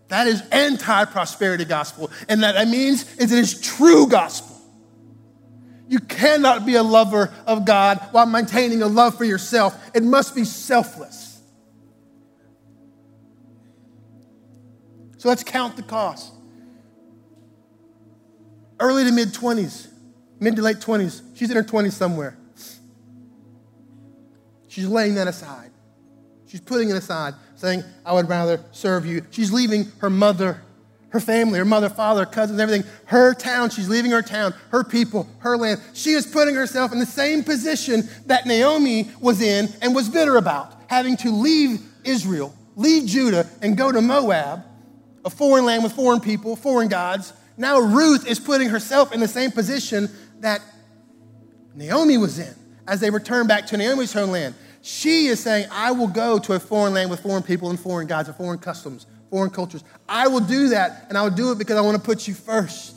That 0.08 0.26
is 0.26 0.42
anti 0.50 1.06
prosperity 1.06 1.64
gospel. 1.64 2.10
And 2.28 2.42
that, 2.42 2.68
means 2.68 3.10
is 3.16 3.32
it 3.32 3.38
is 3.38 3.58
true 3.58 4.06
gospel. 4.06 4.51
You 5.92 6.00
cannot 6.00 6.64
be 6.64 6.76
a 6.76 6.82
lover 6.82 7.30
of 7.46 7.66
God 7.66 7.98
while 8.12 8.24
maintaining 8.24 8.80
a 8.80 8.86
love 8.86 9.18
for 9.18 9.24
yourself. 9.24 9.78
It 9.94 10.02
must 10.02 10.34
be 10.34 10.42
selfless. 10.42 11.38
So 15.18 15.28
let's 15.28 15.44
count 15.44 15.76
the 15.76 15.82
cost. 15.82 16.32
Early 18.80 19.04
to 19.04 19.12
mid 19.12 19.34
20s, 19.34 19.88
mid 20.40 20.56
to 20.56 20.62
late 20.62 20.78
20s, 20.78 21.20
she's 21.36 21.50
in 21.50 21.56
her 21.58 21.62
20s 21.62 21.92
somewhere. 21.92 22.38
She's 24.68 24.86
laying 24.86 25.16
that 25.16 25.28
aside. 25.28 25.72
She's 26.46 26.62
putting 26.62 26.88
it 26.88 26.96
aside 26.96 27.34
saying, 27.56 27.84
I 28.06 28.14
would 28.14 28.30
rather 28.30 28.64
serve 28.70 29.04
you. 29.04 29.26
She's 29.30 29.52
leaving 29.52 29.92
her 29.98 30.08
mother, 30.08 30.62
her 31.12 31.20
family, 31.20 31.58
her 31.58 31.64
mother, 31.64 31.90
father, 31.90 32.24
cousins, 32.24 32.58
everything, 32.58 32.90
her 33.04 33.34
town. 33.34 33.68
She's 33.70 33.88
leaving 33.88 34.10
her 34.10 34.22
town, 34.22 34.54
her 34.70 34.82
people, 34.82 35.28
her 35.38 35.56
land. 35.56 35.80
She 35.92 36.12
is 36.12 36.26
putting 36.26 36.54
herself 36.54 36.90
in 36.92 36.98
the 36.98 37.06
same 37.06 37.44
position 37.44 38.08
that 38.26 38.46
Naomi 38.46 39.10
was 39.20 39.42
in 39.42 39.68
and 39.82 39.94
was 39.94 40.08
bitter 40.08 40.36
about, 40.36 40.74
having 40.88 41.16
to 41.18 41.30
leave 41.30 41.80
Israel, 42.04 42.54
leave 42.76 43.06
Judah, 43.06 43.46
and 43.60 43.76
go 43.76 43.92
to 43.92 44.00
Moab, 44.00 44.64
a 45.24 45.30
foreign 45.30 45.66
land 45.66 45.84
with 45.84 45.92
foreign 45.92 46.20
people, 46.20 46.56
foreign 46.56 46.88
gods. 46.88 47.34
Now 47.58 47.78
Ruth 47.78 48.26
is 48.26 48.40
putting 48.40 48.70
herself 48.70 49.12
in 49.12 49.20
the 49.20 49.28
same 49.28 49.50
position 49.50 50.08
that 50.40 50.62
Naomi 51.74 52.16
was 52.16 52.38
in 52.38 52.54
as 52.88 53.00
they 53.00 53.10
return 53.10 53.46
back 53.46 53.66
to 53.66 53.76
Naomi's 53.76 54.12
homeland. 54.12 54.54
She 54.80 55.26
is 55.26 55.40
saying, 55.40 55.68
I 55.70 55.92
will 55.92 56.08
go 56.08 56.38
to 56.40 56.54
a 56.54 56.58
foreign 56.58 56.94
land 56.94 57.10
with 57.10 57.20
foreign 57.20 57.42
people 57.42 57.70
and 57.70 57.78
foreign 57.78 58.08
gods 58.08 58.28
and 58.28 58.36
foreign 58.36 58.58
customs, 58.58 59.06
foreign 59.32 59.48
cultures. 59.48 59.82
I 60.06 60.28
will 60.28 60.40
do 60.40 60.68
that, 60.68 61.06
and 61.08 61.16
I 61.16 61.22
will 61.22 61.30
do 61.30 61.52
it 61.52 61.58
because 61.58 61.78
I 61.78 61.80
want 61.80 61.96
to 61.96 62.02
put 62.02 62.28
you 62.28 62.34
first. 62.34 62.94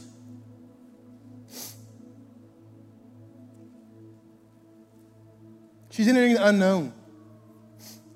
She's 5.91 6.09
entering 6.09 6.33
the 6.33 6.45
unknown. 6.45 6.91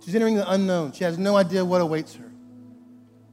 She's 0.04 0.14
entering 0.14 0.36
the 0.36 0.52
unknown. 0.52 0.92
She 0.92 1.06
has 1.06 1.18
no 1.18 1.38
idea 1.38 1.64
what 1.64 1.80
awaits 1.80 2.14
her. 2.16 2.30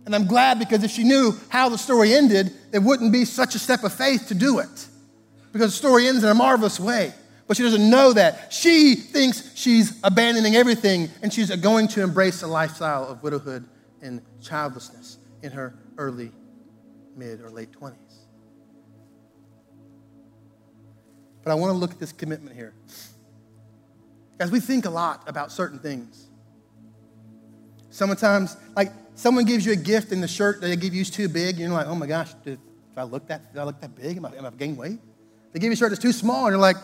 And 0.05 0.15
I'm 0.15 0.29
glad 0.29 0.61
because 0.61 0.85
if 0.85 0.93
she 0.93 1.03
knew 1.03 1.33
how 1.49 1.69
the 1.69 1.79
story 1.79 2.15
ended, 2.15 2.53
it 2.73 2.79
wouldn't 2.79 3.13
be 3.13 3.25
such 3.25 3.57
a 3.57 3.59
step 3.59 3.83
of 3.83 3.93
faith 3.93 4.29
to 4.29 4.35
do 4.37 4.61
it. 4.61 4.87
Because 5.53 5.73
the 5.73 5.77
story 5.77 6.07
ends 6.07 6.23
in 6.23 6.31
a 6.31 6.35
marvelous 6.35 6.79
way 6.79 7.13
but 7.49 7.57
she 7.57 7.63
doesn't 7.63 7.89
know 7.89 8.13
that. 8.13 8.53
She 8.53 8.97
thinks 8.97 9.53
she's 9.55 10.01
abandoning 10.03 10.57
everything 10.57 11.09
and 11.23 11.33
she's 11.33 11.55
going 11.55 11.87
to 11.89 12.03
embrace 12.03 12.43
a 12.43 12.49
lifestyle 12.49 13.07
of 13.07 13.23
widowhood 13.23 13.65
and 14.07 14.23
childlessness 14.41 15.19
in 15.43 15.53
her 15.53 15.75
early, 15.99 16.31
mid, 17.17 17.41
or 17.41 17.51
late 17.51 17.71
20s. 17.73 17.95
But 21.45 21.53
I 21.53 21.55
want 21.55 21.71
to 21.73 21.77
look 21.77 21.93
at 21.93 22.01
this 22.01 22.13
commitment 22.13 22.57
here. 22.57 22.73
As 24.41 24.51
we 24.51 24.61
think 24.61 24.85
a 24.85 24.91
lot 24.91 25.29
about 25.29 25.53
certain 25.53 25.79
things. 25.79 26.27
Sometimes, 27.91 28.57
like 28.75 28.93
someone 29.15 29.45
gives 29.45 29.65
you 29.65 29.73
a 29.73 29.77
gift 29.77 30.13
and 30.13 30.23
the 30.23 30.29
shirt 30.29 30.61
that 30.61 30.67
they 30.67 30.77
give 30.77 30.95
you 30.95 31.03
is 31.03 31.11
too 31.11 31.29
big, 31.29 31.57
you're 31.57 31.71
like, 31.71 31.87
oh 31.87 31.95
my 31.95 32.07
gosh, 32.07 32.35
did, 32.45 32.59
I 32.97 33.05
look 33.05 33.27
that, 33.29 33.53
did 33.53 33.61
I 33.61 33.65
look 33.65 33.81
that 33.81 33.95
big? 33.95 34.17
Am 34.17 34.27
I, 34.27 34.37
am 34.37 34.45
I 34.45 34.51
gained 34.51 34.77
weight? 34.77 34.99
They 35.53 35.61
give 35.61 35.69
you 35.69 35.73
a 35.73 35.77
shirt 35.77 35.91
that's 35.91 36.03
too 36.03 36.13
small, 36.13 36.47
and 36.47 36.53
you're 36.53 36.61
like, 36.61 36.77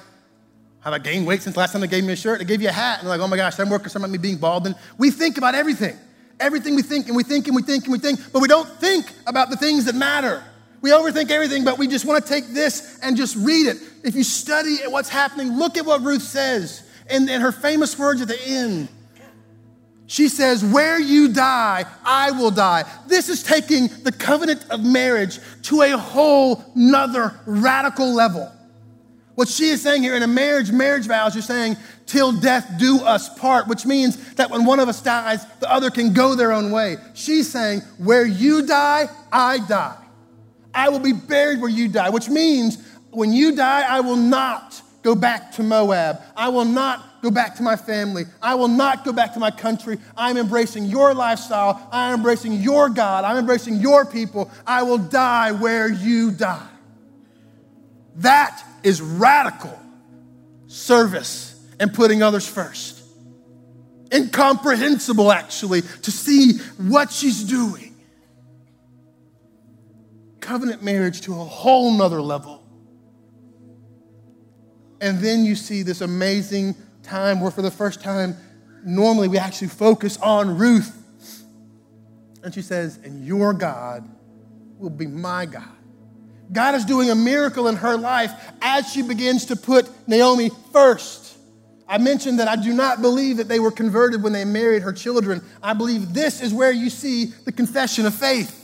have 0.80 0.92
I 0.92 0.98
gained 0.98 1.26
weight 1.26 1.42
since 1.42 1.56
last 1.56 1.72
time 1.72 1.80
they 1.80 1.86
gave 1.86 2.04
me 2.04 2.14
a 2.14 2.16
shirt? 2.16 2.38
They 2.38 2.44
gave 2.44 2.62
you 2.62 2.68
a 2.68 2.72
hat, 2.72 3.00
and 3.00 3.04
you're 3.04 3.16
like, 3.16 3.24
oh 3.24 3.28
my 3.28 3.36
gosh, 3.36 3.58
I'm 3.58 3.68
working 3.68 3.88
some 3.88 4.02
about 4.02 4.10
me 4.10 4.18
being 4.18 4.38
bald. 4.38 4.66
And 4.66 4.74
we 4.96 5.10
think 5.10 5.38
about 5.38 5.54
everything. 5.54 5.96
Everything 6.42 6.74
we 6.74 6.82
think, 6.82 7.06
and 7.06 7.16
we 7.16 7.22
think, 7.22 7.46
and 7.46 7.56
we 7.56 7.62
think, 7.62 7.84
and 7.84 7.92
we 7.92 7.98
think, 7.98 8.20
but 8.32 8.42
we 8.42 8.48
don't 8.48 8.68
think 8.68 9.06
about 9.26 9.48
the 9.48 9.56
things 9.56 9.84
that 9.86 9.94
matter. 9.94 10.44
We 10.82 10.90
overthink 10.90 11.30
everything, 11.30 11.64
but 11.64 11.78
we 11.78 11.86
just 11.86 12.04
want 12.04 12.24
to 12.24 12.28
take 12.28 12.48
this 12.48 12.98
and 13.00 13.16
just 13.16 13.36
read 13.36 13.68
it. 13.68 13.78
If 14.02 14.16
you 14.16 14.24
study 14.24 14.78
what's 14.88 15.08
happening, 15.08 15.56
look 15.56 15.78
at 15.78 15.86
what 15.86 16.02
Ruth 16.02 16.22
says 16.22 16.82
and, 17.08 17.30
and 17.30 17.42
her 17.42 17.52
famous 17.52 17.96
words 17.96 18.20
at 18.20 18.28
the 18.28 18.42
end. 18.44 18.88
She 20.08 20.28
says, 20.28 20.64
Where 20.64 21.00
you 21.00 21.32
die, 21.32 21.84
I 22.04 22.32
will 22.32 22.50
die. 22.50 22.84
This 23.06 23.28
is 23.28 23.42
taking 23.42 23.86
the 24.02 24.12
covenant 24.12 24.68
of 24.68 24.84
marriage 24.84 25.38
to 25.62 25.82
a 25.82 25.96
whole 25.96 26.64
nother 26.74 27.40
radical 27.46 28.12
level. 28.12 28.52
What 29.34 29.48
she 29.48 29.70
is 29.70 29.80
saying 29.80 30.02
here 30.02 30.14
in 30.14 30.22
a 30.22 30.26
marriage, 30.26 30.70
marriage 30.70 31.06
vows, 31.06 31.34
you're 31.34 31.42
saying, 31.42 31.76
till 32.06 32.32
death 32.32 32.70
do 32.78 33.00
us 33.02 33.30
part, 33.38 33.66
which 33.66 33.86
means 33.86 34.34
that 34.34 34.50
when 34.50 34.66
one 34.66 34.78
of 34.78 34.88
us 34.88 35.00
dies, 35.00 35.46
the 35.60 35.72
other 35.72 35.90
can 35.90 36.12
go 36.12 36.34
their 36.34 36.52
own 36.52 36.70
way. 36.70 36.96
She's 37.14 37.50
saying, 37.50 37.80
where 37.98 38.26
you 38.26 38.66
die, 38.66 39.08
I 39.32 39.58
die. 39.66 39.96
I 40.74 40.90
will 40.90 40.98
be 40.98 41.12
buried 41.12 41.60
where 41.60 41.70
you 41.70 41.88
die, 41.88 42.10
which 42.10 42.28
means 42.28 42.78
when 43.10 43.32
you 43.32 43.54
die, 43.56 43.82
I 43.88 44.00
will 44.00 44.16
not 44.16 44.82
go 45.02 45.14
back 45.14 45.52
to 45.52 45.62
Moab. 45.62 46.20
I 46.36 46.48
will 46.48 46.64
not 46.64 47.22
go 47.22 47.30
back 47.30 47.54
to 47.56 47.62
my 47.62 47.76
family. 47.76 48.24
I 48.42 48.54
will 48.54 48.68
not 48.68 49.04
go 49.04 49.12
back 49.12 49.32
to 49.34 49.40
my 49.40 49.50
country. 49.50 49.98
I'm 50.16 50.36
embracing 50.36 50.84
your 50.86 51.14
lifestyle. 51.14 51.88
I'm 51.92 52.14
embracing 52.14 52.54
your 52.54 52.88
God. 52.88 53.24
I'm 53.24 53.38
embracing 53.38 53.76
your 53.76 54.04
people. 54.04 54.50
I 54.66 54.82
will 54.82 54.98
die 54.98 55.52
where 55.52 55.90
you 55.90 56.30
die. 56.30 56.68
That 58.16 58.62
is 58.82 59.00
radical 59.00 59.78
service 60.66 61.60
and 61.78 61.92
putting 61.92 62.22
others 62.22 62.46
first. 62.46 63.02
Incomprehensible, 64.12 65.32
actually, 65.32 65.82
to 65.82 66.10
see 66.10 66.58
what 66.76 67.10
she's 67.10 67.44
doing. 67.44 67.96
Covenant 70.40 70.82
marriage 70.82 71.22
to 71.22 71.32
a 71.32 71.44
whole 71.44 71.92
nother 71.92 72.20
level. 72.20 72.62
And 75.00 75.18
then 75.18 75.44
you 75.44 75.56
see 75.56 75.82
this 75.82 76.00
amazing 76.00 76.76
time 77.02 77.40
where, 77.40 77.50
for 77.50 77.62
the 77.62 77.70
first 77.70 78.02
time, 78.02 78.36
normally 78.84 79.28
we 79.28 79.38
actually 79.38 79.68
focus 79.68 80.16
on 80.18 80.58
Ruth. 80.58 80.96
And 82.44 82.52
she 82.52 82.62
says, 82.62 82.98
And 83.02 83.24
your 83.26 83.52
God 83.52 84.08
will 84.78 84.90
be 84.90 85.06
my 85.06 85.46
God. 85.46 85.81
God 86.52 86.74
is 86.74 86.84
doing 86.84 87.10
a 87.10 87.14
miracle 87.14 87.66
in 87.68 87.76
her 87.76 87.96
life 87.96 88.32
as 88.60 88.92
she 88.92 89.02
begins 89.02 89.46
to 89.46 89.56
put 89.56 89.88
Naomi 90.06 90.50
first. 90.72 91.38
I 91.88 91.98
mentioned 91.98 92.38
that 92.38 92.48
I 92.48 92.56
do 92.56 92.72
not 92.72 93.02
believe 93.02 93.38
that 93.38 93.48
they 93.48 93.60
were 93.60 93.70
converted 93.70 94.22
when 94.22 94.32
they 94.32 94.44
married 94.44 94.82
her 94.82 94.92
children. 94.92 95.42
I 95.62 95.74
believe 95.74 96.12
this 96.12 96.40
is 96.40 96.52
where 96.52 96.72
you 96.72 96.90
see 96.90 97.26
the 97.26 97.52
confession 97.52 98.06
of 98.06 98.14
faith. 98.14 98.58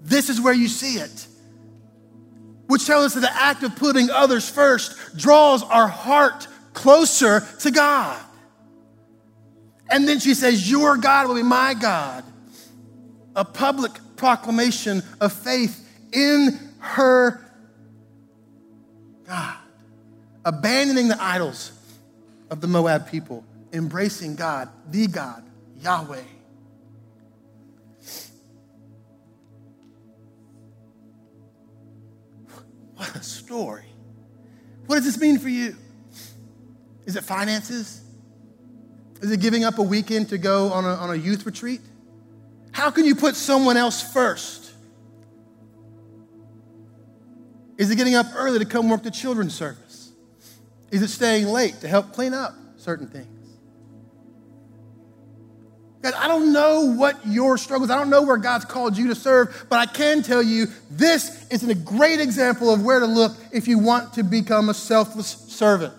This 0.00 0.28
is 0.28 0.40
where 0.40 0.54
you 0.54 0.68
see 0.68 0.98
it, 0.98 1.26
which 2.66 2.86
tells 2.86 3.06
us 3.06 3.14
that 3.14 3.20
the 3.20 3.32
act 3.34 3.64
of 3.64 3.74
putting 3.74 4.08
others 4.08 4.48
first 4.48 5.16
draws 5.16 5.64
our 5.64 5.88
heart 5.88 6.46
closer 6.72 7.46
to 7.60 7.70
God. 7.70 8.20
And 9.90 10.06
then 10.08 10.20
she 10.20 10.34
says, 10.34 10.70
Your 10.70 10.96
God 10.96 11.28
will 11.28 11.34
be 11.34 11.42
my 11.42 11.74
God. 11.74 12.24
A 13.34 13.44
public 13.44 13.92
proclamation 14.16 15.02
of 15.20 15.32
faith 15.32 15.85
in 16.16 16.58
her 16.78 17.44
God, 19.26 19.56
abandoning 20.46 21.08
the 21.08 21.22
idols 21.22 21.72
of 22.48 22.62
the 22.62 22.66
Moab 22.66 23.10
people, 23.10 23.44
embracing 23.72 24.34
God, 24.34 24.70
the 24.90 25.08
God, 25.08 25.44
Yahweh. 25.82 26.22
What 32.94 33.14
a 33.14 33.22
story. 33.22 33.84
What 34.86 34.96
does 34.96 35.04
this 35.04 35.20
mean 35.20 35.38
for 35.38 35.50
you? 35.50 35.76
Is 37.04 37.16
it 37.16 37.24
finances? 37.24 38.00
Is 39.20 39.30
it 39.30 39.40
giving 39.40 39.64
up 39.64 39.78
a 39.78 39.82
weekend 39.82 40.30
to 40.30 40.38
go 40.38 40.72
on 40.72 40.86
a, 40.86 40.94
on 40.94 41.10
a 41.10 41.14
youth 41.14 41.44
retreat? 41.44 41.82
How 42.72 42.90
can 42.90 43.04
you 43.04 43.14
put 43.14 43.36
someone 43.36 43.76
else 43.76 44.00
first? 44.00 44.65
Is 47.78 47.90
it 47.90 47.96
getting 47.96 48.14
up 48.14 48.26
early 48.34 48.58
to 48.58 48.64
come 48.64 48.88
work 48.88 49.02
the 49.02 49.10
children's 49.10 49.54
service? 49.54 50.12
Is 50.90 51.02
it 51.02 51.08
staying 51.08 51.46
late 51.46 51.80
to 51.80 51.88
help 51.88 52.12
clean 52.12 52.32
up 52.32 52.54
certain 52.76 53.06
things? 53.06 53.26
God, 56.02 56.14
I 56.14 56.28
don't 56.28 56.52
know 56.52 56.94
what 56.94 57.26
your 57.26 57.58
struggles, 57.58 57.90
I 57.90 57.98
don't 57.98 58.10
know 58.10 58.22
where 58.22 58.36
God's 58.36 58.64
called 58.64 58.96
you 58.96 59.08
to 59.08 59.14
serve, 59.14 59.66
but 59.68 59.78
I 59.78 59.86
can 59.86 60.22
tell 60.22 60.42
you 60.42 60.66
this 60.90 61.48
is 61.48 61.64
a 61.68 61.74
great 61.74 62.20
example 62.20 62.72
of 62.72 62.84
where 62.84 63.00
to 63.00 63.06
look 63.06 63.36
if 63.52 63.66
you 63.66 63.78
want 63.78 64.14
to 64.14 64.22
become 64.22 64.68
a 64.68 64.74
selfless 64.74 65.26
servant. 65.26 65.94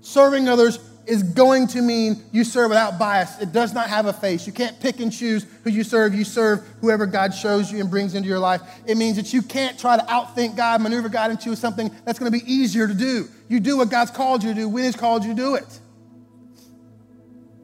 Serving 0.00 0.48
others 0.48 0.78
is 1.06 1.22
going 1.22 1.68
to 1.68 1.80
mean 1.80 2.22
you 2.32 2.44
serve 2.44 2.70
without 2.70 2.98
bias. 2.98 3.40
It 3.40 3.52
does 3.52 3.72
not 3.72 3.88
have 3.88 4.06
a 4.06 4.12
face. 4.12 4.46
You 4.46 4.52
can't 4.52 4.78
pick 4.80 5.00
and 5.00 5.12
choose 5.12 5.46
who 5.62 5.70
you 5.70 5.84
serve. 5.84 6.14
You 6.14 6.24
serve 6.24 6.66
whoever 6.80 7.06
God 7.06 7.32
shows 7.32 7.70
you 7.70 7.80
and 7.80 7.88
brings 7.88 8.14
into 8.14 8.28
your 8.28 8.38
life. 8.38 8.60
It 8.86 8.96
means 8.96 9.16
that 9.16 9.32
you 9.32 9.42
can't 9.42 9.78
try 9.78 9.96
to 9.96 10.02
outthink 10.04 10.56
God, 10.56 10.80
maneuver 10.80 11.08
God 11.08 11.30
into 11.30 11.54
something 11.54 11.90
that's 12.04 12.18
going 12.18 12.30
to 12.30 12.36
be 12.36 12.52
easier 12.52 12.88
to 12.88 12.94
do. 12.94 13.28
You 13.48 13.60
do 13.60 13.76
what 13.76 13.90
God's 13.90 14.10
called 14.10 14.42
you 14.42 14.50
to 14.50 14.60
do 14.60 14.68
when 14.68 14.84
He's 14.84 14.96
called 14.96 15.24
you 15.24 15.30
to 15.30 15.36
do 15.36 15.54
it. 15.54 15.80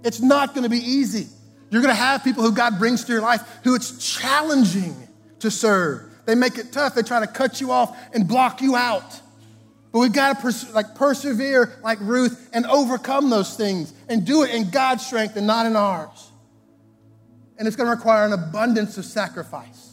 It's 0.05 0.21
not 0.21 0.55
going 0.55 0.65
to 0.65 0.71
be 0.71 0.79
easy. 0.79 1.27
You're 1.71 1.83
going 1.83 1.95
to 1.95 2.01
have 2.01 2.23
people 2.23 2.43
who 2.43 2.53
God 2.53 2.79
brings 2.79 3.05
to 3.05 3.13
your 3.13 3.23
life 3.23 3.43
who 3.65 3.75
it's 3.75 3.99
challenging 4.17 4.95
to 5.41 5.51
serve. 5.51 6.03
They 6.27 6.35
make 6.35 6.59
it 6.59 6.71
tough. 6.71 6.95
They 6.95 7.03
try 7.03 7.21
to 7.21 7.27
cut 7.27 7.61
you 7.61 7.71
off 7.73 7.97
and 8.15 8.29
block 8.29 8.61
you 8.61 8.77
out. 8.77 9.22
But 9.93 9.99
we've 9.99 10.13
got 10.13 10.37
to 10.37 10.43
pers- 10.43 10.73
like 10.73 10.95
persevere 10.95 11.79
like 11.83 11.99
Ruth 12.01 12.49
and 12.53 12.65
overcome 12.67 13.29
those 13.29 13.57
things 13.57 13.93
and 14.09 14.27
do 14.27 14.43
it 14.43 14.51
in 14.51 14.71
God's 14.71 15.07
strength 15.07 15.37
and 15.37 15.47
not 15.47 15.67
in 15.67 15.77
ours. 15.77 16.31
And 17.59 17.69
it's 17.69 17.77
going 17.77 17.89
to 17.89 17.95
require 17.95 18.25
an 18.25 18.33
abundance 18.33 18.97
of 18.97 19.05
sacrifice. 19.05 19.91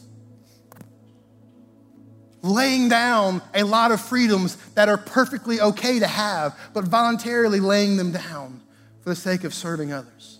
Laying 2.42 2.88
down 2.88 3.42
a 3.54 3.64
lot 3.64 3.92
of 3.92 4.00
freedoms 4.00 4.56
that 4.74 4.88
are 4.88 4.96
perfectly 4.96 5.60
okay 5.60 5.98
to 5.98 6.06
have, 6.06 6.58
but 6.72 6.84
voluntarily 6.84 7.60
laying 7.60 7.98
them 7.98 8.12
down 8.12 8.62
for 9.02 9.10
the 9.10 9.16
sake 9.16 9.44
of 9.44 9.52
serving 9.52 9.92
others. 9.92 10.38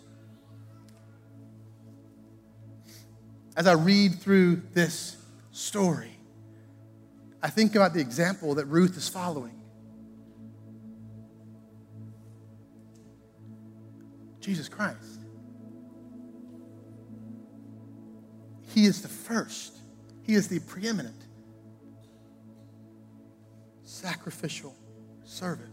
As 3.54 3.66
I 3.66 3.72
read 3.72 4.20
through 4.20 4.62
this 4.72 5.18
story, 5.52 6.09
I 7.42 7.48
think 7.48 7.74
about 7.74 7.94
the 7.94 8.00
example 8.00 8.54
that 8.56 8.66
Ruth 8.66 8.96
is 8.96 9.08
following. 9.08 9.60
Jesus 14.40 14.68
Christ. 14.68 15.20
He 18.74 18.86
is 18.86 19.02
the 19.02 19.08
first, 19.08 19.76
He 20.22 20.34
is 20.34 20.48
the 20.48 20.60
preeminent 20.60 21.14
sacrificial 23.82 24.74
servant. 25.24 25.68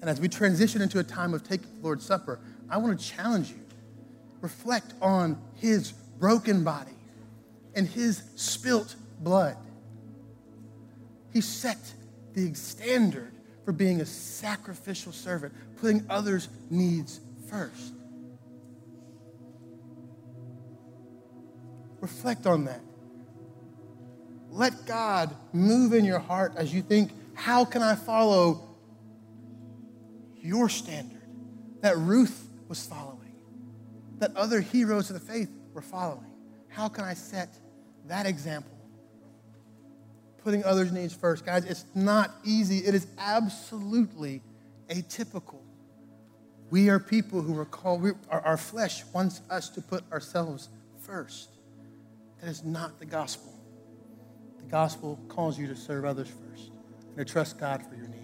And 0.00 0.10
as 0.10 0.20
we 0.20 0.28
transition 0.28 0.82
into 0.82 0.98
a 0.98 1.04
time 1.04 1.32
of 1.32 1.48
taking 1.48 1.66
the 1.74 1.80
Lord's 1.80 2.04
Supper, 2.04 2.38
I 2.68 2.76
want 2.76 2.98
to 2.98 3.06
challenge 3.06 3.50
you. 3.50 3.60
Reflect 4.42 4.92
on 5.00 5.40
His 5.54 5.92
broken 5.92 6.62
body 6.62 6.92
and 7.74 7.88
His 7.88 8.22
spilt 8.36 8.96
blood. 9.20 9.56
He 11.32 11.40
set 11.40 11.78
the 12.34 12.54
standard 12.54 13.32
for 13.64 13.72
being 13.72 14.00
a 14.00 14.06
sacrificial 14.06 15.12
servant, 15.12 15.52
putting 15.80 16.04
others' 16.08 16.48
needs 16.70 17.20
first. 17.48 17.92
Reflect 22.00 22.46
on 22.46 22.66
that. 22.66 22.80
Let 24.50 24.86
God 24.86 25.34
move 25.52 25.94
in 25.94 26.04
your 26.04 26.18
heart 26.18 26.52
as 26.56 26.72
you 26.72 26.82
think, 26.82 27.10
how 27.34 27.64
can 27.64 27.82
I 27.82 27.94
follow 27.94 28.68
your 30.40 30.68
standard 30.68 31.22
that 31.80 31.96
Ruth 31.96 32.46
was 32.68 32.86
following, 32.86 33.34
that 34.18 34.36
other 34.36 34.60
heroes 34.60 35.10
of 35.10 35.14
the 35.14 35.32
faith 35.32 35.50
were 35.72 35.82
following? 35.82 36.30
How 36.68 36.88
can 36.88 37.04
I 37.04 37.14
set 37.14 37.58
that 38.06 38.26
example 38.26 38.73
putting 40.44 40.62
others' 40.64 40.92
needs 40.92 41.14
first. 41.14 41.44
Guys, 41.44 41.64
it's 41.64 41.86
not 41.94 42.34
easy. 42.44 42.78
It 42.78 42.94
is 42.94 43.06
absolutely 43.18 44.42
atypical. 44.88 45.60
We 46.70 46.90
are 46.90 47.00
people 47.00 47.40
who 47.40 47.58
are 47.58 47.64
called, 47.64 48.02
we, 48.02 48.10
our, 48.30 48.40
our 48.42 48.56
flesh 48.56 49.04
wants 49.14 49.40
us 49.50 49.70
to 49.70 49.80
put 49.80 50.04
ourselves 50.12 50.68
first. 51.00 51.48
That 52.40 52.50
is 52.50 52.64
not 52.64 52.98
the 52.98 53.06
gospel. 53.06 53.52
The 54.58 54.70
gospel 54.70 55.18
calls 55.28 55.58
you 55.58 55.66
to 55.68 55.76
serve 55.76 56.04
others 56.04 56.28
first 56.28 56.70
and 57.08 57.26
to 57.26 57.32
trust 57.32 57.58
God 57.58 57.82
for 57.82 57.94
your 57.94 58.08
needs. 58.08 58.23